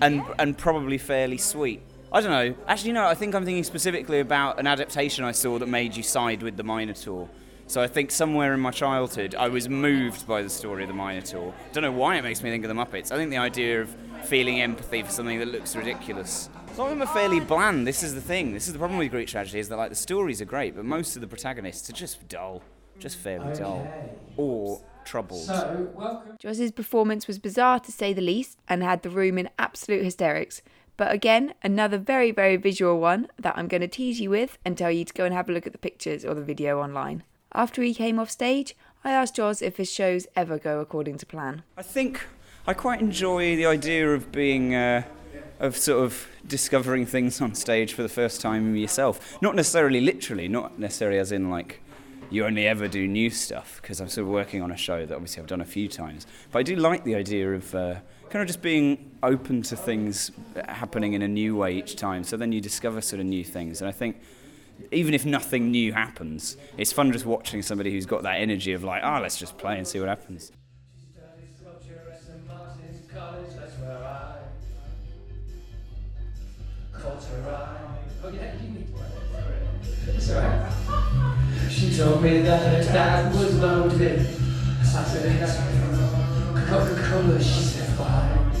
[0.00, 1.82] and and probably fairly sweet.
[2.10, 2.54] I don't know.
[2.66, 3.06] Actually, no.
[3.06, 6.56] I think I'm thinking specifically about an adaptation I saw that made you side with
[6.56, 7.28] the Minotaur.
[7.66, 10.94] So I think somewhere in my childhood, I was moved by the story of the
[10.94, 11.52] Minotaur.
[11.72, 13.12] Don't know why it makes me think of the Muppets.
[13.12, 13.94] I think the idea of
[14.24, 16.48] feeling empathy for something that looks ridiculous.
[16.74, 17.86] Some of them are fairly bland.
[17.86, 18.54] This is the thing.
[18.54, 20.86] This is the problem with Greek tragedy is that like the stories are great, but
[20.86, 22.62] most of the protagonists are just dull,
[22.98, 23.86] just fairly dull,
[24.38, 25.48] or troubled.
[26.38, 30.60] Joz's performance was bizarre to say the least and had the room in absolute hysterics.
[30.98, 34.76] But again, another very, very visual one that I'm going to tease you with and
[34.76, 37.22] tell you to go and have a look at the pictures or the video online.
[37.54, 41.26] After he came off stage, I asked Joz if his shows ever go according to
[41.26, 41.62] plan.
[41.76, 42.26] I think
[42.66, 45.04] I quite enjoy the idea of being, uh,
[45.60, 49.40] of sort of discovering things on stage for the first time yourself.
[49.40, 51.80] Not necessarily literally, not necessarily as in like
[52.30, 55.14] you only ever do new stuff, because I'm sort of working on a show that
[55.14, 56.26] obviously I've done a few times.
[56.52, 57.96] But I do like the idea of uh,
[58.30, 60.30] kind of just being open to things
[60.68, 62.24] happening in a new way each time.
[62.24, 63.80] So then you discover sort of new things.
[63.80, 64.20] And I think
[64.92, 68.84] even if nothing new happens, it's fun just watching somebody who's got that energy of
[68.84, 70.52] like, ah, oh, let's just play and see what happens.
[78.60, 78.67] She
[81.98, 84.20] told me that her dad was loaded.
[84.20, 85.48] I said,
[86.68, 88.52] Coca-Cola, she said, fine.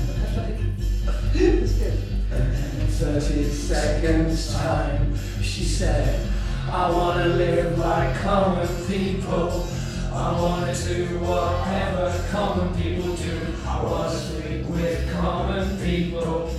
[2.32, 6.28] And in 30 seconds time, she said,
[6.68, 9.68] I wanna live like common people.
[10.12, 13.40] I wanna do whatever common people do.
[13.64, 16.50] I wanna sleep with common people.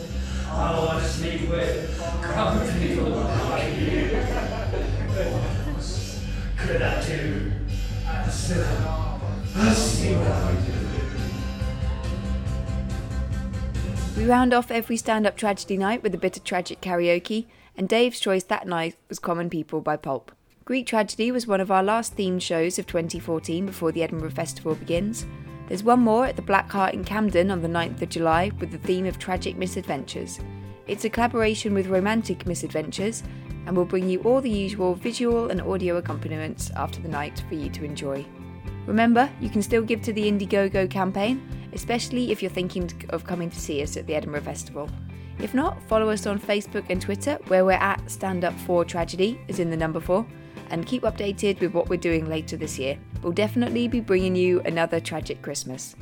[0.49, 3.28] I wanna sleep with common people
[14.29, 18.19] round off every stand up tragedy night with a bit of tragic karaoke, and Dave's
[18.19, 20.31] choice that night was Common People by Pulp.
[20.65, 24.75] Greek Tragedy was one of our last themed shows of 2014 before the Edinburgh Festival
[24.75, 25.25] begins.
[25.67, 28.71] There's one more at the Black Heart in Camden on the 9th of July with
[28.71, 30.39] the theme of tragic misadventures.
[30.85, 33.23] It's a collaboration with Romantic Misadventures
[33.65, 37.55] and will bring you all the usual visual and audio accompaniments after the night for
[37.55, 38.23] you to enjoy.
[38.89, 43.51] Remember, you can still give to the Indiegogo campaign, especially if you're thinking of coming
[43.51, 44.89] to see us at the Edinburgh Festival.
[45.37, 49.39] If not, follow us on Facebook and Twitter, where we're at Stand Up for Tragedy,
[49.47, 50.25] is in the number four,
[50.71, 52.97] and keep updated with what we're doing later this year.
[53.21, 55.95] We'll definitely be bringing you another tragic Christmas.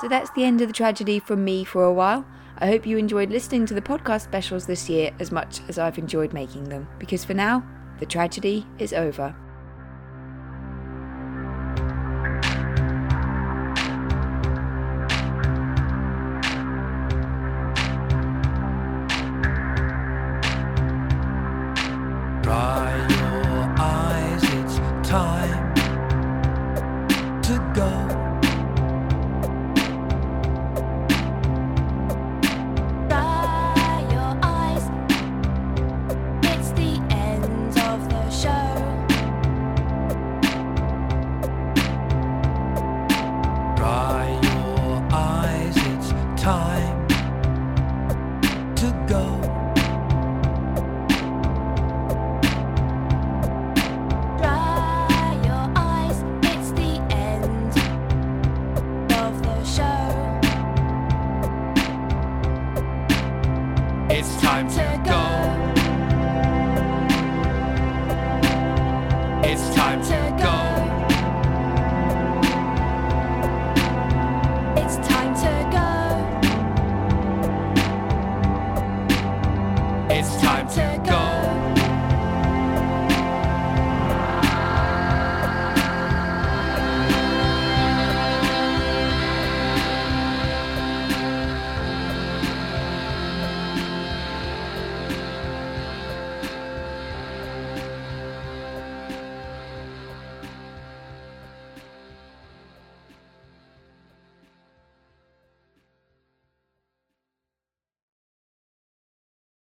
[0.00, 2.24] So that's the end of the tragedy from me for a while.
[2.58, 5.98] I hope you enjoyed listening to the podcast specials this year as much as I've
[5.98, 7.66] enjoyed making them, because for now,
[7.98, 9.34] the tragedy is over.